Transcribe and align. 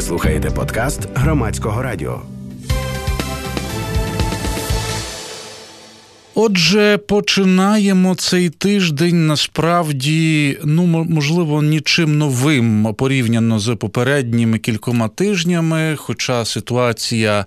Слухаєте 0.00 0.50
подкаст 0.50 1.00
громадського 1.14 1.82
радіо. 1.82 2.22
Отже, 6.34 6.98
починаємо 6.98 8.14
цей 8.14 8.48
тиждень 8.50 9.26
насправді, 9.26 10.58
ну 10.64 10.86
можливо, 10.86 11.62
нічим 11.62 12.18
новим 12.18 12.94
порівняно 12.98 13.58
з 13.58 13.76
попередніми 13.76 14.58
кількома 14.58 15.08
тижнями, 15.08 15.96
хоча 15.96 16.44
ситуація. 16.44 17.46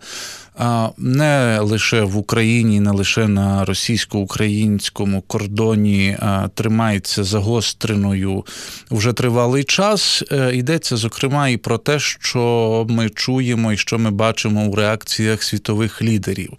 Не 0.97 1.59
лише 1.61 2.01
в 2.01 2.17
Україні, 2.17 2.79
не 2.79 2.91
лише 2.91 3.27
на 3.27 3.65
російсько-українському 3.65 5.21
кордоні 5.21 6.17
тримається 6.53 7.23
загостреною 7.23 8.45
вже 8.91 9.13
тривалий 9.13 9.63
час. 9.63 10.23
Е, 10.31 10.55
йдеться 10.55 10.97
зокрема 10.97 11.49
і 11.49 11.57
про 11.57 11.77
те, 11.77 11.99
що 11.99 12.85
ми 12.89 13.09
чуємо 13.09 13.73
і 13.73 13.77
що 13.77 13.99
ми 13.99 14.11
бачимо 14.11 14.65
у 14.65 14.75
реакціях 14.75 15.43
світових 15.43 16.01
лідерів. 16.01 16.53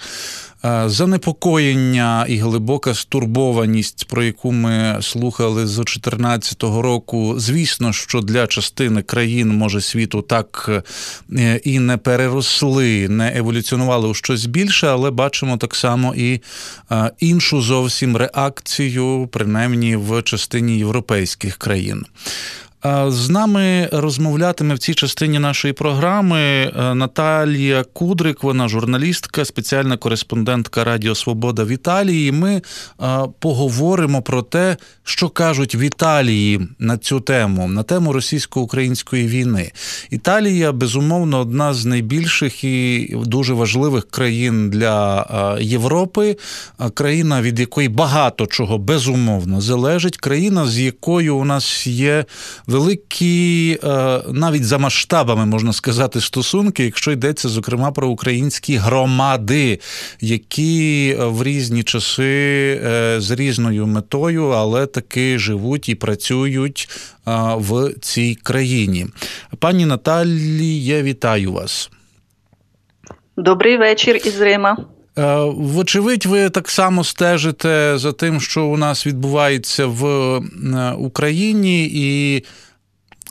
Е, 0.65 0.89
занепокоєння 0.89 2.27
і 2.29 2.37
глибока 2.37 2.95
стурбованість, 2.95 4.05
про 4.09 4.23
яку 4.23 4.53
ми 4.53 4.99
слухали 5.03 5.67
з 5.67 5.75
2014 5.75 6.63
року. 6.63 7.35
Звісно, 7.39 7.93
що 7.93 8.21
для 8.21 8.47
частини 8.47 9.03
країн 9.03 9.49
може 9.49 9.81
світу 9.81 10.23
так 10.23 10.71
е, 11.33 11.61
і 11.65 11.79
не 11.79 11.97
переросли, 11.97 13.09
не 13.09 13.37
еволюціонували 13.37 14.09
у 14.09 14.15
щось 14.15 14.47
більше, 14.47 14.87
але 14.87 15.11
бачимо 15.11 15.57
так 15.57 15.75
само 15.75 16.15
і 16.15 16.41
е, 16.93 17.11
іншу 17.21 17.61
зовсім 17.61 18.17
реакцію, 18.17 19.29
принаймні 19.33 19.97
в 19.97 20.23
частині 20.23 20.79
європейських 20.79 21.57
країн. 21.57 22.07
З 23.09 23.31
нами 23.31 23.89
розмовлятиме 23.93 24.75
в 24.75 24.79
цій 24.79 24.95
частині 24.95 25.39
нашої 25.39 25.75
програми 25.75 26.39
е, 26.41 26.95
Наталія 26.95 27.85
Кудрик, 27.93 28.43
вона 28.43 28.69
журналістка, 28.69 29.45
спеціальна 29.45 29.97
кореспондентка 29.97 30.85
Радіо 30.85 31.15
Свобода 31.15 31.65
в 31.65 31.69
Італії. 31.69 32.33
Ми 32.33 32.55
е, 32.55 32.63
поговоримо 33.39 34.23
про 34.23 34.43
те, 34.43 34.77
що 35.05 35.29
кажуть 35.29 35.75
в 35.75 35.81
Італії 35.81 36.69
на 36.79 36.99
цю 36.99 37.21
тему, 37.21 37.69
на 37.69 37.83
тему 37.83 38.13
російсько-української 38.13 39.27
війни. 39.27 39.73
Італія, 40.11 40.73
безумовно, 40.73 41.41
одна 41.41 41.75
з 41.75 41.85
найбільших 41.85 42.65
і 42.65 43.09
дуже 43.27 43.55
важливих 43.55 44.11
країн 44.11 44.71
для 44.71 45.23
е, 45.59 45.65
Європи, 45.65 46.37
країна, 46.95 47.43
від 47.43 47.61
якої 47.61 47.89
багато 47.89 48.47
чого 48.47 48.79
безумовно 48.79 49.61
залежить, 49.61 50.17
країна, 50.17 50.67
з 50.67 50.79
якою 50.79 51.37
у 51.37 51.45
нас 51.45 51.87
є 51.87 52.25
великі, 52.75 53.79
е, 53.85 54.21
навіть 54.33 54.65
за 54.65 54.79
масштабами 54.79 55.47
можна 55.47 55.73
сказати, 55.73 56.21
стосунки, 56.21 56.85
якщо 56.85 57.13
йдеться 57.13 57.49
зокрема 57.49 57.93
про 57.93 58.09
українські 58.09 58.77
громади, 58.77 59.81
які 60.21 61.17
в 61.19 61.43
різні 61.43 61.83
часи 61.83 62.81
е, 62.85 63.21
з 63.21 63.31
різною 63.31 63.87
метою, 63.87 64.49
але 64.49 64.87
таки 64.87 65.39
живуть 65.39 65.89
і 65.89 65.95
працюють 65.95 66.89
е, 67.27 67.31
в 67.57 67.93
цій 68.01 68.35
країні. 68.35 69.07
Пані 69.59 69.87
Наталія, 69.87 71.03
вітаю 71.03 71.53
вас. 71.53 71.91
Добрий 73.37 73.79
вечір 73.79 74.21
із 74.25 74.41
Рима. 74.41 74.94
Вочевидь, 75.17 76.27
ви 76.27 76.51
так 76.51 76.71
само 76.71 77.05
стежите 77.05 77.99
за 77.99 78.13
тим, 78.13 78.41
що 78.41 78.65
у 78.65 78.77
нас 78.77 79.07
відбувається 79.07 79.87
в 79.87 80.37
Україні, 80.99 81.91
і 81.93 82.45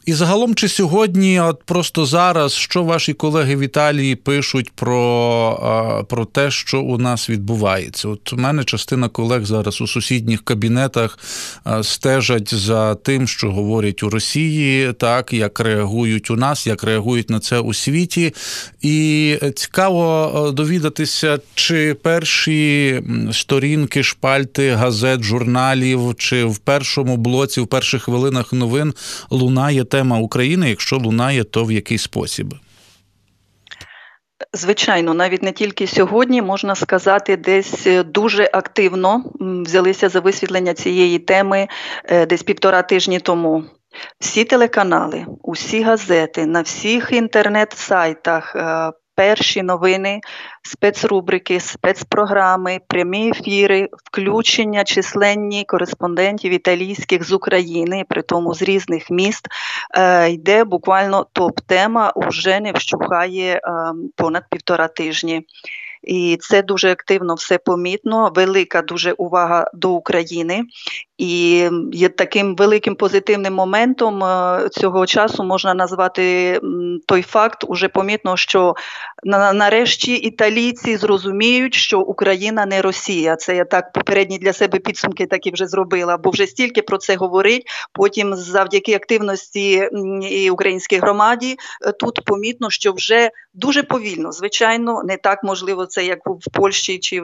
і 0.05 0.13
загалом, 0.13 0.55
чи 0.55 0.67
сьогодні, 0.67 1.39
от 1.39 1.63
просто 1.63 2.05
зараз, 2.05 2.53
що 2.53 2.83
ваші 2.83 3.13
колеги 3.13 3.55
в 3.55 3.59
Італії 3.59 4.15
пишуть 4.15 4.71
про 4.71 6.05
про 6.09 6.25
те, 6.25 6.51
що 6.51 6.81
у 6.81 6.97
нас 6.97 7.29
відбувається? 7.29 8.07
От 8.09 8.33
у 8.33 8.37
мене 8.37 8.63
частина 8.63 9.09
колег 9.09 9.45
зараз 9.45 9.81
у 9.81 9.87
сусідніх 9.87 10.43
кабінетах 10.43 11.19
стежать 11.81 12.53
за 12.53 12.95
тим, 12.95 13.27
що 13.27 13.51
говорять 13.51 14.03
у 14.03 14.09
Росії, 14.09 14.93
так 14.93 15.33
як 15.33 15.59
реагують 15.59 16.31
у 16.31 16.35
нас, 16.35 16.67
як 16.67 16.83
реагують 16.83 17.29
на 17.29 17.39
це 17.39 17.59
у 17.59 17.73
світі. 17.73 18.33
І 18.81 19.37
цікаво 19.55 20.51
довідатися, 20.53 21.39
чи 21.55 21.93
перші 21.93 23.01
сторінки, 23.31 24.03
шпальти, 24.03 24.71
газет, 24.71 25.21
журналів, 25.21 26.15
чи 26.17 26.45
в 26.45 26.57
першому 26.57 27.17
блоці, 27.17 27.61
в 27.61 27.67
перших 27.67 28.03
хвилинах 28.03 28.53
новин 28.53 28.93
лунає 29.29 29.83
тема 29.93 30.19
України, 30.19 30.69
якщо 30.69 30.97
лунає, 30.97 31.43
то 31.43 31.63
в 31.63 31.71
який 31.71 31.97
спосіб? 31.97 32.53
Звичайно, 34.53 35.13
навіть 35.13 35.43
не 35.43 35.51
тільки 35.51 35.87
сьогодні, 35.87 36.41
можна 36.41 36.75
сказати, 36.75 37.37
десь 37.37 37.87
е, 37.87 38.03
дуже 38.03 38.49
активно 38.53 39.23
взялися 39.39 40.09
за 40.09 40.19
висвітлення 40.19 40.73
цієї 40.73 41.19
теми 41.19 41.67
е, 42.05 42.25
десь 42.25 42.43
півтора 42.43 42.81
тижні 42.81 43.19
тому. 43.19 43.63
Всі 44.19 44.43
телеканали, 44.43 45.25
усі 45.41 45.83
газети, 45.83 46.45
на 46.45 46.61
всіх 46.61 47.11
інтернет-сайтах 47.11 48.55
е, 48.55 48.91
перші 49.15 49.63
новини, 49.63 50.21
спецрубрики, 50.63 51.59
спецпрограми, 51.59 52.79
прямі 52.87 53.29
ефіри, 53.29 53.89
включення 54.11 54.83
численні 54.83 55.63
кореспондентів 55.63 56.53
італійських 56.53 57.23
з 57.23 57.31
України, 57.31 58.05
при 58.09 58.21
тому 58.21 58.53
з 58.53 58.61
різних 58.61 59.09
міст, 59.09 59.47
е, 59.97 60.29
йде 60.29 60.63
буквально 60.63 61.25
топ-тема, 61.33 62.11
уже 62.15 62.59
не 62.59 62.71
вщухає 62.71 63.53
е, 63.53 63.61
понад 64.15 64.43
півтора 64.49 64.87
тижні. 64.87 65.45
І 66.03 66.37
це 66.41 66.61
дуже 66.61 66.91
активно 66.91 67.35
все 67.35 67.57
помітно. 67.57 68.31
Велика 68.35 68.81
дуже 68.81 69.11
увага 69.11 69.71
до 69.73 69.91
України. 69.91 70.63
І 71.17 71.69
є 71.91 72.09
таким 72.09 72.55
великим 72.55 72.95
позитивним 72.95 73.53
моментом 73.53 74.23
е, 74.23 74.69
цього 74.71 75.05
часу 75.05 75.43
можна 75.43 75.73
назвати 75.73 76.59
той 77.07 77.21
факт, 77.21 77.63
уже 77.67 77.87
помітно, 77.87 78.37
що 78.37 78.75
нарешті 79.53 80.15
італійці 80.15 80.97
зрозуміють, 80.97 81.73
що 81.73 81.99
Україна 81.99 82.65
не 82.65 82.81
Росія. 82.81 83.35
Це 83.35 83.55
я 83.55 83.65
так 83.65 83.91
попередні 83.91 84.37
для 84.37 84.53
себе 84.53 84.79
підсумки 84.79 85.25
такі 85.25 85.51
вже 85.51 85.67
зробила, 85.67 86.17
бо 86.17 86.29
вже 86.29 86.47
стільки 86.47 86.81
про 86.81 86.97
це 86.97 87.15
говорить. 87.15 87.63
Потім, 87.93 88.35
завдяки 88.35 88.93
активності 88.93 89.89
і 90.31 90.49
українській 90.49 90.97
громаді, 90.97 91.57
е, 91.85 91.91
тут 91.91 92.25
помітно, 92.25 92.69
що 92.69 92.93
вже 92.93 93.29
дуже 93.53 93.83
повільно, 93.83 94.31
звичайно, 94.31 95.01
не 95.03 95.17
так 95.17 95.43
можливо 95.43 95.85
це 95.93 96.05
як 96.05 96.19
в 96.25 96.51
Польщі 96.53 96.99
чи 96.99 97.23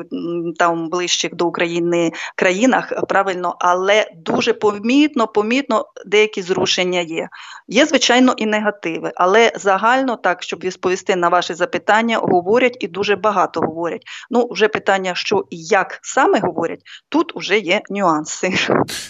там 0.57 0.89
ближчих 0.89 1.35
до 1.35 1.47
України 1.47 2.11
країнах, 2.35 2.93
правильно, 3.09 3.55
але 3.59 4.07
дуже 4.25 4.53
помітно, 4.53 5.27
помітно 5.27 5.85
деякі 6.05 6.41
зрушення 6.41 6.99
є. 6.99 7.29
Є, 7.67 7.85
звичайно, 7.85 8.33
і 8.37 8.45
негативи, 8.45 9.11
але 9.15 9.51
загально 9.55 10.15
так, 10.15 10.43
щоб 10.43 10.59
відповісти 10.59 11.15
на 11.15 11.29
ваші 11.29 11.53
запитання, 11.53 12.17
говорять 12.17 12.77
і 12.79 12.87
дуже 12.87 13.15
багато 13.15 13.59
говорять. 13.59 14.01
Ну, 14.29 14.47
вже 14.51 14.67
питання, 14.67 15.15
що 15.15 15.45
і 15.49 15.57
як 15.57 15.99
саме 16.01 16.39
говорять, 16.39 16.79
тут 17.09 17.35
вже 17.35 17.59
є 17.59 17.81
нюанси. 17.89 18.53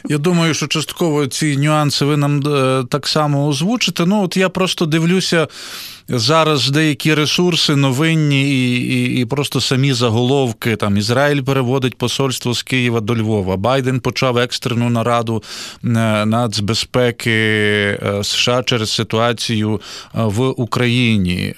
Я 0.05 0.17
думаю, 0.17 0.53
що 0.53 0.67
частково 0.67 1.27
ці 1.27 1.57
нюанси 1.57 2.05
ви 2.05 2.17
нам 2.17 2.41
е, 2.47 2.83
так 2.89 3.07
само 3.07 3.47
озвучите. 3.47 4.05
Ну, 4.05 4.23
от 4.23 4.37
я 4.37 4.49
просто 4.49 4.85
дивлюся. 4.85 5.47
Зараз 6.11 6.69
деякі 6.69 7.13
ресурси 7.13 7.75
новинні 7.75 8.49
і 8.49 8.77
і, 8.79 9.21
і 9.21 9.25
просто 9.25 9.61
самі 9.61 9.93
заголовки. 9.93 10.75
Там 10.75 10.97
Ізраїль 10.97 11.41
переводить 11.41 11.97
посольство 11.97 12.53
з 12.53 12.63
Києва 12.63 12.99
до 12.99 13.15
Львова. 13.15 13.57
Байден 13.57 13.99
почав 13.99 14.37
екстрену 14.37 14.89
нараду 14.89 15.43
е, 15.83 15.87
нацбезпеки 16.25 17.31
е, 17.31 18.19
США 18.23 18.63
через 18.63 18.91
ситуацію 18.91 19.81
е, 20.15 20.23
в 20.23 20.47
Україні. 20.49 21.53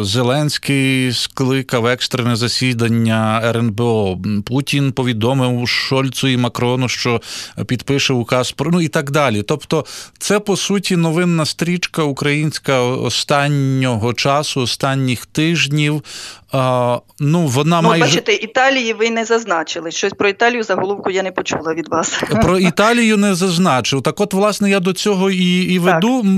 Зеленський 0.00 1.12
скликав 1.12 1.86
екстрене 1.86 2.36
засідання 2.36 3.40
РНБО. 3.44 4.18
Путін 4.44 4.92
повідомив 4.92 5.68
Шольцу 5.68 6.28
і 6.28 6.36
Макрону, 6.36 6.88
що 6.88 7.20
підпише 7.66 8.12
указ 8.12 8.52
про 8.52 8.70
ну 8.70 8.80
і 8.80 8.88
так 8.88 9.10
далі. 9.10 9.42
Тобто, 9.42 9.84
це 10.18 10.40
по 10.40 10.56
суті 10.56 10.96
новинна 10.96 11.44
стрічка 11.44 12.02
українська 12.02 12.80
остання 12.80 13.55
останнього 13.56 14.14
часу, 14.14 14.60
останніх 14.60 15.26
тижнів. 15.26 16.02
А, 16.52 16.98
Ну, 17.20 17.46
вона 17.46 17.82
ну, 17.82 17.88
майже... 17.88 18.04
бачите, 18.04 18.34
Італії 18.34 18.92
ви 18.92 19.10
не 19.10 19.24
зазначили. 19.24 19.90
Щось 19.90 20.12
про 20.12 20.28
Італію 20.28 20.62
заголовку 20.62 21.10
я 21.10 21.22
не 21.22 21.32
почула 21.32 21.74
від 21.74 21.88
вас. 21.88 22.22
Про 22.42 22.58
Італію 22.58 23.16
не 23.16 23.34
зазначив. 23.34 24.02
Так, 24.02 24.20
от, 24.20 24.34
власне, 24.34 24.70
я 24.70 24.80
до 24.80 24.92
цього 24.92 25.30
і 25.30 25.62
і 25.62 25.78
веду. 25.78 26.22
Так. 26.22 26.30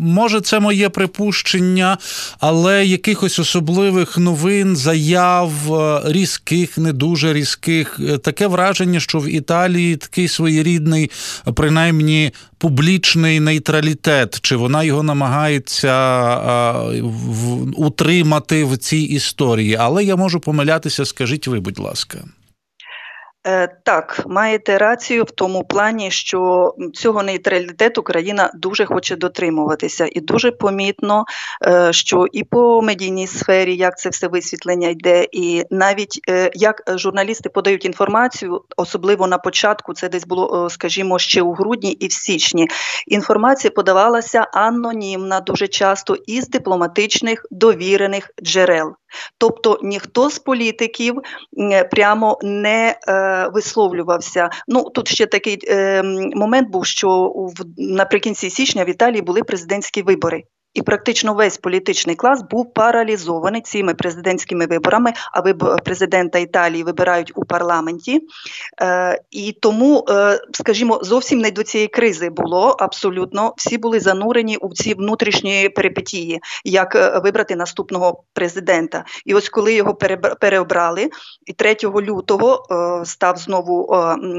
Може, 0.00 0.40
це 0.40 0.60
моє 0.60 0.88
припущення, 0.88 1.98
але 2.40 2.86
якихось 2.86 3.38
особливих 3.38 4.18
новин, 4.18 4.76
заяв 4.76 5.74
е, 5.74 6.00
різких, 6.04 6.78
не 6.78 6.92
дуже 6.92 7.32
різких. 7.32 8.00
Е, 8.08 8.18
таке 8.18 8.46
враження, 8.46 9.00
що 9.00 9.18
в 9.18 9.28
Італії 9.28 9.96
такий 9.96 10.28
своєрідний, 10.28 11.10
принаймні, 11.54 12.32
публічний 12.58 13.40
нейтралітет, 13.40 14.40
чи 14.40 14.56
вона 14.56 14.82
його 14.82 15.02
намагається 15.02 15.94
в, 17.02 17.80
утримати 17.80 18.64
в 18.64 18.76
цій 18.76 18.98
історії, 18.98 19.53
але 19.78 20.04
я 20.04 20.16
можу 20.16 20.40
помилятися. 20.40 21.04
Скажіть 21.04 21.46
ви, 21.46 21.60
будь 21.60 21.78
ласка. 21.78 22.24
Е, 23.46 23.68
так, 23.82 24.22
маєте 24.26 24.78
рацію 24.78 25.24
в 25.24 25.30
тому 25.30 25.64
плані, 25.64 26.10
що 26.10 26.74
цього 26.94 27.22
нейтралітету 27.22 28.02
країна 28.02 28.50
дуже 28.54 28.84
хоче 28.84 29.16
дотримуватися, 29.16 30.08
і 30.12 30.20
дуже 30.20 30.50
помітно, 30.50 31.24
е, 31.66 31.92
що 31.92 32.26
і 32.32 32.44
по 32.44 32.82
медійній 32.82 33.26
сфері, 33.26 33.76
як 33.76 33.98
це 33.98 34.08
все 34.08 34.28
висвітлення 34.28 34.88
йде, 34.88 35.26
і 35.32 35.62
навіть 35.70 36.20
е, 36.28 36.50
як 36.54 36.82
журналісти 36.94 37.48
подають 37.48 37.84
інформацію, 37.84 38.62
особливо 38.76 39.26
на 39.26 39.38
початку, 39.38 39.94
це 39.94 40.08
десь 40.08 40.26
було, 40.26 40.70
скажімо, 40.70 41.18
ще 41.18 41.42
у 41.42 41.52
грудні 41.52 41.92
і 41.92 42.06
в 42.06 42.12
січні. 42.12 42.68
Інформація 43.06 43.70
подавалася 43.70 44.40
анонімна 44.52 45.40
дуже 45.40 45.68
часто 45.68 46.16
із 46.26 46.48
дипломатичних 46.48 47.46
довірених 47.50 48.30
джерел. 48.42 48.94
Тобто 49.38 49.78
ніхто 49.82 50.30
з 50.30 50.38
політиків 50.38 51.20
прямо 51.90 52.38
не 52.42 52.98
висловлювався. 53.54 54.50
Ну 54.68 54.90
тут 54.90 55.08
ще 55.08 55.26
такий 55.26 55.58
е, 55.68 56.02
момент 56.34 56.70
був, 56.70 56.86
що 56.86 57.32
наприкінці 57.76 58.50
січня 58.50 58.84
в 58.84 58.88
Італії 58.88 59.22
були 59.22 59.42
президентські 59.42 60.02
вибори 60.02 60.42
і 60.74 60.82
практично 60.82 61.34
весь 61.34 61.58
політичний 61.58 62.16
клас 62.16 62.42
був 62.50 62.74
паралізований 62.74 63.60
цими 63.60 63.94
президентськими 63.94 64.66
виборами. 64.66 65.12
А 65.32 65.42
президента 65.84 66.38
Італії 66.38 66.82
вибирають 66.82 67.32
у 67.34 67.44
парламенті, 67.44 68.20
Е, 68.82 69.20
і 69.30 69.52
тому, 69.52 70.04
е, 70.08 70.40
скажімо, 70.52 71.00
зовсім 71.02 71.38
не 71.38 71.50
до 71.50 71.62
цієї 71.62 71.88
кризи 71.88 72.30
було 72.30 72.76
абсолютно. 72.78 73.54
Всі 73.56 73.78
були 73.78 74.00
занурені 74.00 74.56
у 74.56 74.74
ці 74.74 74.94
внутрішні 74.94 75.68
перипетії, 75.68 76.40
як 76.64 76.94
е, 76.94 77.20
вибрати 77.24 77.56
наступного 77.56 78.24
президента. 78.32 79.04
І 79.24 79.34
ось 79.34 79.48
коли 79.48 79.74
його 79.74 79.94
переобрали, 80.40 81.10
і 81.46 81.52
3 81.52 81.76
лютого 81.82 82.62
став 83.04 83.36
знову 83.36 83.96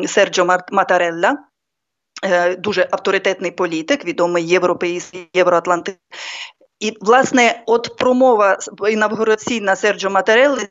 Серджо 0.08 0.46
Матарелла. 0.72 1.38
Е, 2.25 2.56
дуже 2.56 2.88
авторитетний 2.92 3.51
політик, 3.51 4.06
відомий 4.06 4.48
європейський 4.48 5.30
євроатлантик. 5.33 5.95
І, 6.80 6.98
власне, 7.01 7.63
от 7.66 7.98
промова 7.98 8.57
інавгураційна 8.92 9.75
Серджо 9.75 10.10
Матерелли 10.10 10.68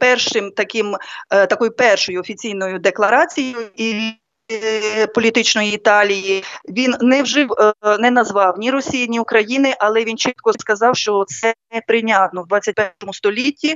першим 0.00 0.50
таким 0.50 0.96
е, 1.30 1.46
такою 1.46 1.70
першою 1.70 2.20
офіційною 2.20 2.78
декларацією 2.78 3.56
і. 3.76 4.10
Е, 4.52 5.06
політичної 5.06 5.72
Італії 5.72 6.44
він 6.68 6.94
не 7.00 7.22
вжив, 7.22 7.48
не 7.98 8.10
назвав 8.10 8.58
ні 8.58 8.70
Росії, 8.70 9.08
ні 9.08 9.20
України, 9.20 9.74
але 9.78 10.04
він 10.04 10.18
чітко 10.18 10.52
сказав, 10.52 10.96
що 10.96 11.24
це 11.28 11.54
неприйнятно 11.72 12.42
в 12.42 12.46
21 12.46 13.12
столітті, 13.12 13.74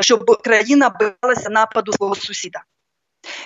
щоб 0.00 0.42
країна 0.42 0.90
боялася 1.00 1.50
нападу 1.50 1.92
свого 1.92 2.14
сусіда. 2.14 2.60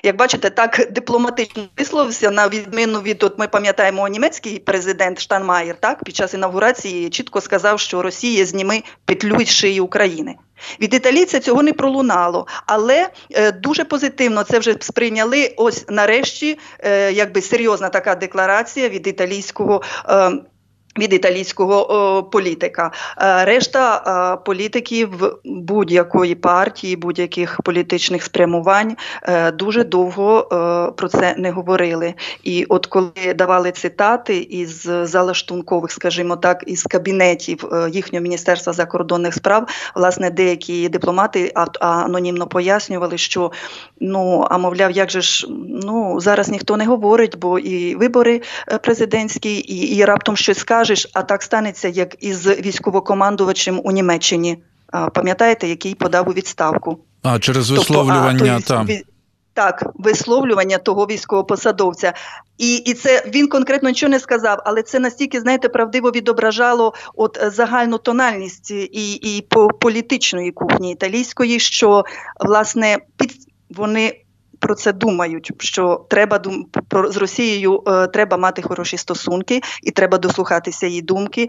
Як 0.03 0.17
бачите, 0.17 0.51
так 0.51 0.89
дипломатично 0.91 1.63
висловився 1.79 2.31
на 2.31 2.49
відміну 2.49 3.01
від 3.01 3.23
от 3.23 3.39
ми 3.39 3.49
пам'ятаємо 3.49 4.09
німецький 4.09 4.59
президент 4.59 5.21
Штанмаєр, 5.21 5.77
так 5.81 6.05
під 6.05 6.17
час 6.17 6.35
інаугурації 6.35 7.11
чітко 7.11 7.41
сказав, 7.41 7.81
що 7.81 8.03
Росія 8.03 8.47
зніми 8.47 8.83
петлю 9.05 9.45
з 9.45 9.49
шиї 9.49 9.81
України. 9.81 10.35
Від 10.81 10.95
італійця 10.95 11.41
цього 11.41 11.63
не 11.63 11.73
пролунало, 11.73 12.47
але 12.67 13.09
е, 13.31 13.53
дуже 13.53 13.85
позитивно 13.85 14.45
це 14.45 14.59
вже 14.59 14.77
сприйняли. 14.81 15.55
Ось 15.57 15.85
нарешті, 15.89 16.59
е, 16.79 17.13
якби 17.13 17.43
серйозна 17.43 17.89
така 17.89 18.15
декларація 18.15 18.89
від 18.89 19.07
італійського. 19.07 19.83
Е, 20.09 20.31
від 20.99 21.13
італійського 21.13 21.93
о, 21.93 22.23
політика. 22.23 22.91
Е, 23.21 23.45
решта 23.45 23.97
е, 23.97 24.45
політиків 24.45 25.11
будь-якої 25.45 26.35
партії, 26.35 26.97
будь-яких 26.97 27.61
політичних 27.65 28.23
спрямувань 28.23 28.97
е, 29.23 29.51
дуже 29.53 29.85
довго 29.85 30.29
про 30.97 31.09
це 31.09 31.35
не 31.39 31.51
говорили. 31.51 32.15
І 32.43 32.65
от 32.65 32.87
коли 32.87 33.35
давали 33.37 33.73
цитати 33.73 34.37
із 34.37 34.83
залаштункових, 35.03 35.93
скажімо 35.93 36.37
так, 36.37 36.65
із 36.67 36.83
кабінетів 36.83 37.65
їхнього 37.93 38.23
міністерства 38.23 38.73
закордонних 38.73 39.35
справ, 39.35 39.69
власне, 39.95 40.31
деякі 40.31 40.89
дипломати 40.89 41.53
анонімно 41.81 42.47
пояснювали, 42.47 43.19
що 43.19 43.53
ну 44.01 44.47
а 44.51 44.59
мовляв, 44.59 44.91
як 44.91 45.11
же 45.11 45.21
ж 45.21 45.47
ну 45.69 46.21
зараз 46.21 46.49
ніхто 46.49 46.77
не 46.77 46.87
говорить, 46.87 47.39
бо 47.39 47.59
і 47.59 47.95
вибори 47.95 48.41
президентські, 48.83 49.59
і, 49.59 49.97
і 49.97 50.05
раптом 50.05 50.37
щось 50.37 50.59
скаже 50.59 50.88
скажеш, 50.89 51.11
а 51.15 51.23
так 51.23 51.43
станеться, 51.43 51.89
як 51.89 52.17
із 52.21 52.47
військовокомандувачем 52.47 53.81
у 53.85 53.91
Німеччині. 53.91 54.59
Пам'ятаєте, 55.15 55.69
який 55.69 55.95
подав 55.95 56.29
у 56.29 56.33
відставку? 56.33 56.99
А 57.23 57.39
через 57.39 57.71
висловлювання 57.71 58.55
тобто, 58.59 58.75
а, 58.75 58.85
то, 58.85 58.93
так, 59.55 59.87
висловлювання 59.95 60.79
того 60.79 61.07
військовопосадовця. 61.07 62.13
І 62.59 62.77
і 62.77 62.95
це 62.95 63.25
він 63.35 63.49
конкретно 63.49 63.89
нічого 63.89 64.11
не 64.11 64.21
сказав, 64.21 64.63
але 64.65 64.83
це 64.83 64.99
настільки, 64.99 65.41
знаєте, 65.41 65.69
правдиво 65.69 66.11
відображало 66.11 66.95
от 67.15 67.39
загальну 67.47 67.99
тональність 67.99 68.71
і 68.71 69.13
і 69.13 69.43
по 69.43 69.69
політичної 69.69 70.53
кухні 70.53 70.93
італійської, 70.93 71.61
що 71.61 72.05
власне 72.41 72.99
під 73.17 73.33
вони 73.71 74.25
про 74.69 74.75
це 74.75 74.93
думають, 74.93 75.53
що 75.59 76.05
треба 76.09 76.39
дум 76.39 76.67
про 76.89 77.13
з 77.13 77.17
Росією 77.17 77.83
е, 77.87 78.07
треба 78.07 78.37
мати 78.37 78.63
хороші 78.63 78.97
стосунки, 78.97 79.61
і 79.83 79.91
треба 79.91 80.19
дослухатися 80.19 80.87
її 80.87 81.03
думки. 81.03 81.49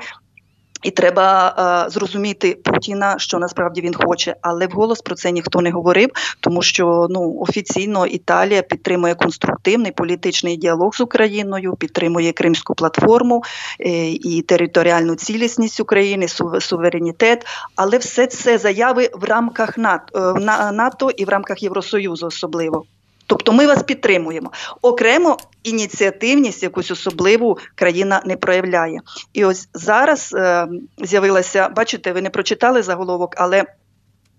І 0.84 0.92
треба 0.92 1.56
е, 1.88 1.90
зрозуміти 1.90 2.58
Путіна, 2.64 3.16
що 3.20 3.40
насправді 3.40 3.82
він 3.82 3.94
хоче, 3.94 4.36
але 4.42 4.68
вголос 4.68 5.02
про 5.02 5.16
це 5.16 5.32
ніхто 5.32 5.62
не 5.62 5.72
говорив, 5.72 6.10
тому 6.40 6.62
що 6.62 7.08
ну 7.10 7.38
офіційно 7.40 8.06
Італія 8.06 8.62
підтримує 8.62 9.16
конструктивний 9.16 9.92
політичний 9.92 10.58
діалог 10.58 10.96
з 10.96 11.02
Україною, 11.02 11.76
підтримує 11.76 12.32
Кримську 12.32 12.76
платформу 12.76 13.44
е, 13.80 14.10
і 14.10 14.42
територіальну 14.42 15.16
цілісність 15.16 15.80
України, 15.80 16.28
суверенітет. 16.60 17.46
Але 17.76 17.98
все 17.98 18.28
це 18.28 18.58
заяви 18.58 19.10
в 19.14 19.24
рамках 19.24 19.78
НАТО, 19.78 20.34
е, 20.38 20.72
НАТО 20.72 21.10
і 21.18 21.26
в 21.26 21.30
рамках 21.30 21.64
Євросоюзу, 21.64 22.28
особливо. 22.28 22.86
Тобто 23.30 23.54
ми 23.54 23.68
вас 23.68 23.84
підтримуємо. 23.84 24.52
Окремо 24.82 25.38
ініціативність, 25.64 26.64
якусь 26.64 26.92
особливу 26.92 27.58
країна 27.76 28.22
не 28.26 28.38
проявляє. 28.38 29.00
І 29.34 29.46
ось 29.46 29.70
зараз 29.74 30.34
е, 30.34 30.68
з'явилася, 30.98 31.70
бачите, 31.70 32.14
ви 32.14 32.22
не 32.22 32.30
прочитали 32.30 32.84
заголовок, 32.84 33.36
але. 33.38 33.64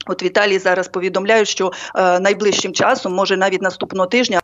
От 0.07 0.23
в 0.23 0.25
Італії 0.25 0.59
зараз 0.59 0.89
повідомляють, 0.89 1.49
що 1.49 1.73
е, 1.95 2.21
найближчим 2.21 2.73
часом, 2.73 3.15
може 3.15 3.37
навіть 3.37 3.63
наступного 3.63 4.07
тижня. 4.07 4.41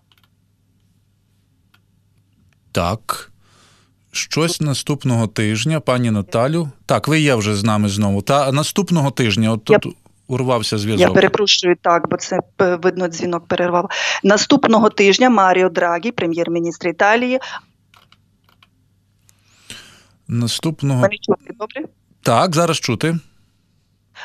Так. 2.73 3.31
Щось 4.13 4.61
наступного 4.61 5.27
тижня, 5.27 5.81
пані 5.81 6.11
Наталю. 6.11 6.69
Так, 6.87 7.09
ви 7.09 7.21
є 7.21 7.35
вже 7.35 7.55
з 7.55 7.65
нами 7.65 7.89
знову. 7.89 8.23
Та 8.23 8.53
наступного 8.53 9.11
тижня, 9.11 9.53
от 9.53 9.65
тут 9.65 9.87
урвався 10.29 10.79
зв'язок. 10.79 11.09
Я 11.09 11.15
перепрошую 11.15 11.77
так, 11.83 12.09
бо 12.11 12.17
це 12.17 12.39
е, 12.61 12.77
видно, 12.77 13.09
дзвінок 13.09 13.47
перервав. 13.47 13.91
Наступного 14.25 14.91
тижня 14.91 15.31
Маріо 15.31 15.69
Драгі, 15.69 16.13
прем'єр-міністр 16.13 16.89
Італії. 16.89 17.39
Наступного 20.29 21.09
добре? 21.59 21.85
Так, 22.23 22.55
зараз 22.55 22.81
чути. 22.81 23.19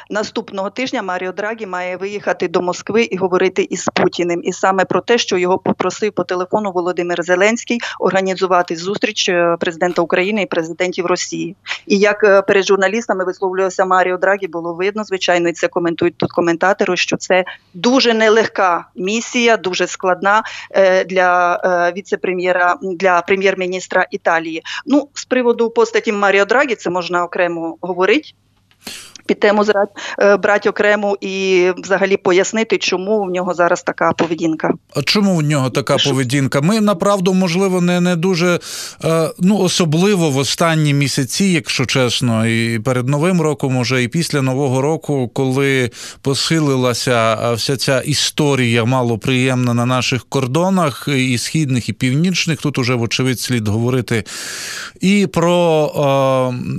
Наступного 0.10 0.70
тижня 0.70 1.02
Маріо 1.02 1.32
Драгі 1.32 1.66
має 1.66 1.98
виїхати 1.98 2.48
до 2.48 2.62
Москви 2.62 3.04
і 3.04 3.18
говорити 3.18 3.68
із 3.70 3.86
Путіним, 3.94 4.42
і 4.44 4.54
саме 4.54 4.86
про 4.86 5.02
те, 5.02 5.18
що 5.18 5.38
його 5.38 5.58
попросив 5.58 6.14
по 6.14 6.24
телефону 6.24 6.72
Володимир 6.72 7.24
Зеленський 7.24 7.80
організувати 8.00 8.76
зустріч 8.76 9.30
е, 9.30 9.56
президента 9.60 10.02
України 10.02 10.42
і 10.42 10.46
президентів 10.46 11.06
Росії. 11.06 11.56
І 11.88 11.98
як 11.98 12.24
е, 12.24 12.42
перед 12.42 12.66
журналістами 12.66 13.26
висловлювався 13.26 13.86
Маріо 13.86 14.18
Драгі, 14.18 14.48
було 14.48 14.74
видно, 14.74 15.04
звичайно, 15.04 15.50
і 15.50 15.54
це 15.54 15.68
коментують 15.68 16.18
тут 16.18 16.32
коментатори. 16.32 16.98
Що 16.98 17.18
це 17.18 17.44
дуже 17.74 18.14
нелегка 18.14 18.86
місія, 18.96 19.58
дуже 19.58 19.88
складна 19.88 20.44
е, 20.72 21.04
для 21.04 21.58
віце-прем'єра 21.98 22.78
для 22.82 23.22
прем'єр-міністра 23.22 24.08
Італії. 24.12 24.64
Ну 24.86 25.08
з 25.14 25.26
приводу 25.26 25.70
постаті 25.70 26.12
Маріо 26.12 26.46
Драгі, 26.46 26.76
це 26.76 26.90
можна 26.90 27.24
окремо 27.24 27.78
говорити. 27.82 28.30
Під 29.26 29.40
тему 29.40 29.66
е, 30.20 30.38
брати 30.38 30.70
окремо 30.70 31.18
і 31.22 31.68
взагалі 31.78 32.18
пояснити, 32.18 32.78
чому 32.78 33.24
в 33.24 33.30
нього 33.30 33.54
зараз 33.54 33.84
така 33.84 34.12
поведінка. 34.12 34.74
А 34.96 35.02
чому 35.02 35.36
в 35.36 35.42
нього 35.42 35.70
така 35.70 35.98
поведінка? 35.98 36.62
Ми 36.62 36.82
направду, 36.82 37.34
можливо, 37.34 37.82
не 37.82 38.02
не 38.02 38.16
дуже 38.16 38.60
е, 39.04 39.30
ну 39.40 39.58
особливо 39.58 40.30
в 40.30 40.38
останні 40.38 40.94
місяці, 40.94 41.46
якщо 41.46 41.86
чесно, 41.86 42.48
і 42.48 42.80
перед 42.80 43.08
новим 43.08 43.42
роком, 43.42 43.74
може, 43.74 44.04
і 44.04 44.08
після 44.08 44.42
нового 44.42 44.82
року, 44.82 45.32
коли 45.34 45.92
посилилася 46.22 47.38
е, 47.44 47.54
вся 47.54 47.78
ця 47.78 48.02
історія 48.02 48.86
малоприємна 48.86 49.74
на 49.74 49.86
наших 49.86 50.26
кордонах, 50.30 51.08
і 51.08 51.38
східних, 51.38 51.90
і 51.90 51.94
північних, 51.94 52.62
тут 52.62 52.78
уже 52.78 52.96
вочевидь 52.96 53.40
слід 53.40 53.68
говорити 53.68 54.24
і 55.02 55.28
про 55.28 55.52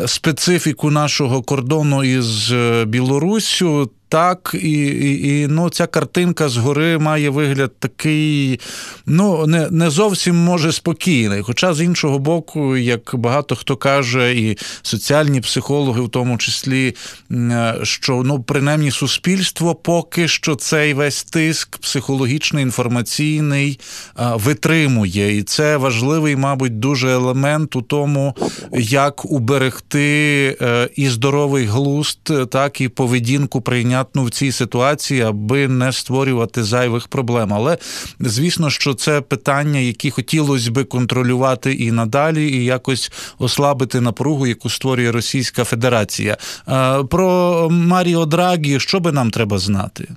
е, 0.02 0.08
специфіку 0.08 0.90
нашого 0.90 1.42
кордону 1.42 2.04
із 2.04 2.24
з 2.32 2.84
Білоруссю. 2.84 3.90
Так, 4.12 4.56
і 4.62 4.82
і, 4.82 5.28
і 5.28 5.46
ну, 5.46 5.70
ця 5.70 5.86
картинка 5.86 6.48
згори 6.48 6.98
має 6.98 7.30
вигляд 7.30 7.78
такий, 7.78 8.60
ну, 9.06 9.46
не 9.46 9.70
не 9.70 9.90
зовсім 9.90 10.36
може 10.36 10.72
спокійний. 10.72 11.42
Хоча 11.42 11.74
з 11.74 11.80
іншого 11.80 12.18
боку, 12.18 12.76
як 12.76 13.10
багато 13.14 13.56
хто 13.56 13.76
каже, 13.76 14.34
і 14.34 14.58
соціальні 14.82 15.40
психологи, 15.40 16.00
в 16.00 16.08
тому 16.08 16.38
числі, 16.38 16.94
що 17.82 18.22
ну, 18.24 18.42
принаймні 18.42 18.90
суспільство 18.90 19.74
поки 19.74 20.28
що 20.28 20.54
цей 20.54 20.94
весь 20.94 21.24
тиск 21.24 21.78
психологічний, 21.78 22.62
інформаційний 22.62 23.80
витримує. 24.34 25.36
І 25.36 25.42
це 25.42 25.76
важливий, 25.76 26.36
мабуть, 26.36 26.78
дуже 26.78 27.10
елемент 27.10 27.76
у 27.76 27.82
тому, 27.82 28.36
як 28.72 29.24
уберегти 29.24 30.56
е, 30.60 30.88
і 30.96 31.08
здоровий 31.08 31.66
глузд, 31.66 32.50
так 32.50 32.80
і 32.80 32.88
поведінку 32.88 33.60
прийняти 33.60 34.01
прийнятну 34.04 34.24
в 34.24 34.30
цій 34.30 34.52
ситуації, 34.52 35.22
аби 35.22 35.68
не 35.68 35.92
створювати 35.92 36.64
зайвих 36.64 37.08
проблем. 37.08 37.54
Але 37.54 37.78
звісно, 38.20 38.70
що 38.70 38.94
це 38.94 39.20
питання, 39.20 39.80
які 39.80 40.10
хотілося 40.10 40.70
би 40.70 40.84
контролювати 40.84 41.72
і 41.72 41.92
надалі, 41.92 42.50
і 42.50 42.64
якось 42.64 43.12
ослабити 43.38 44.00
напругу, 44.00 44.46
яку 44.46 44.70
створює 44.70 45.12
Російська 45.12 45.64
Федерація. 45.64 46.36
Про 47.10 47.68
Маріо 47.70 48.26
Драгі, 48.26 48.80
що 48.80 49.00
би 49.00 49.12
нам 49.12 49.30
треба 49.30 49.58
знати? 49.58 50.08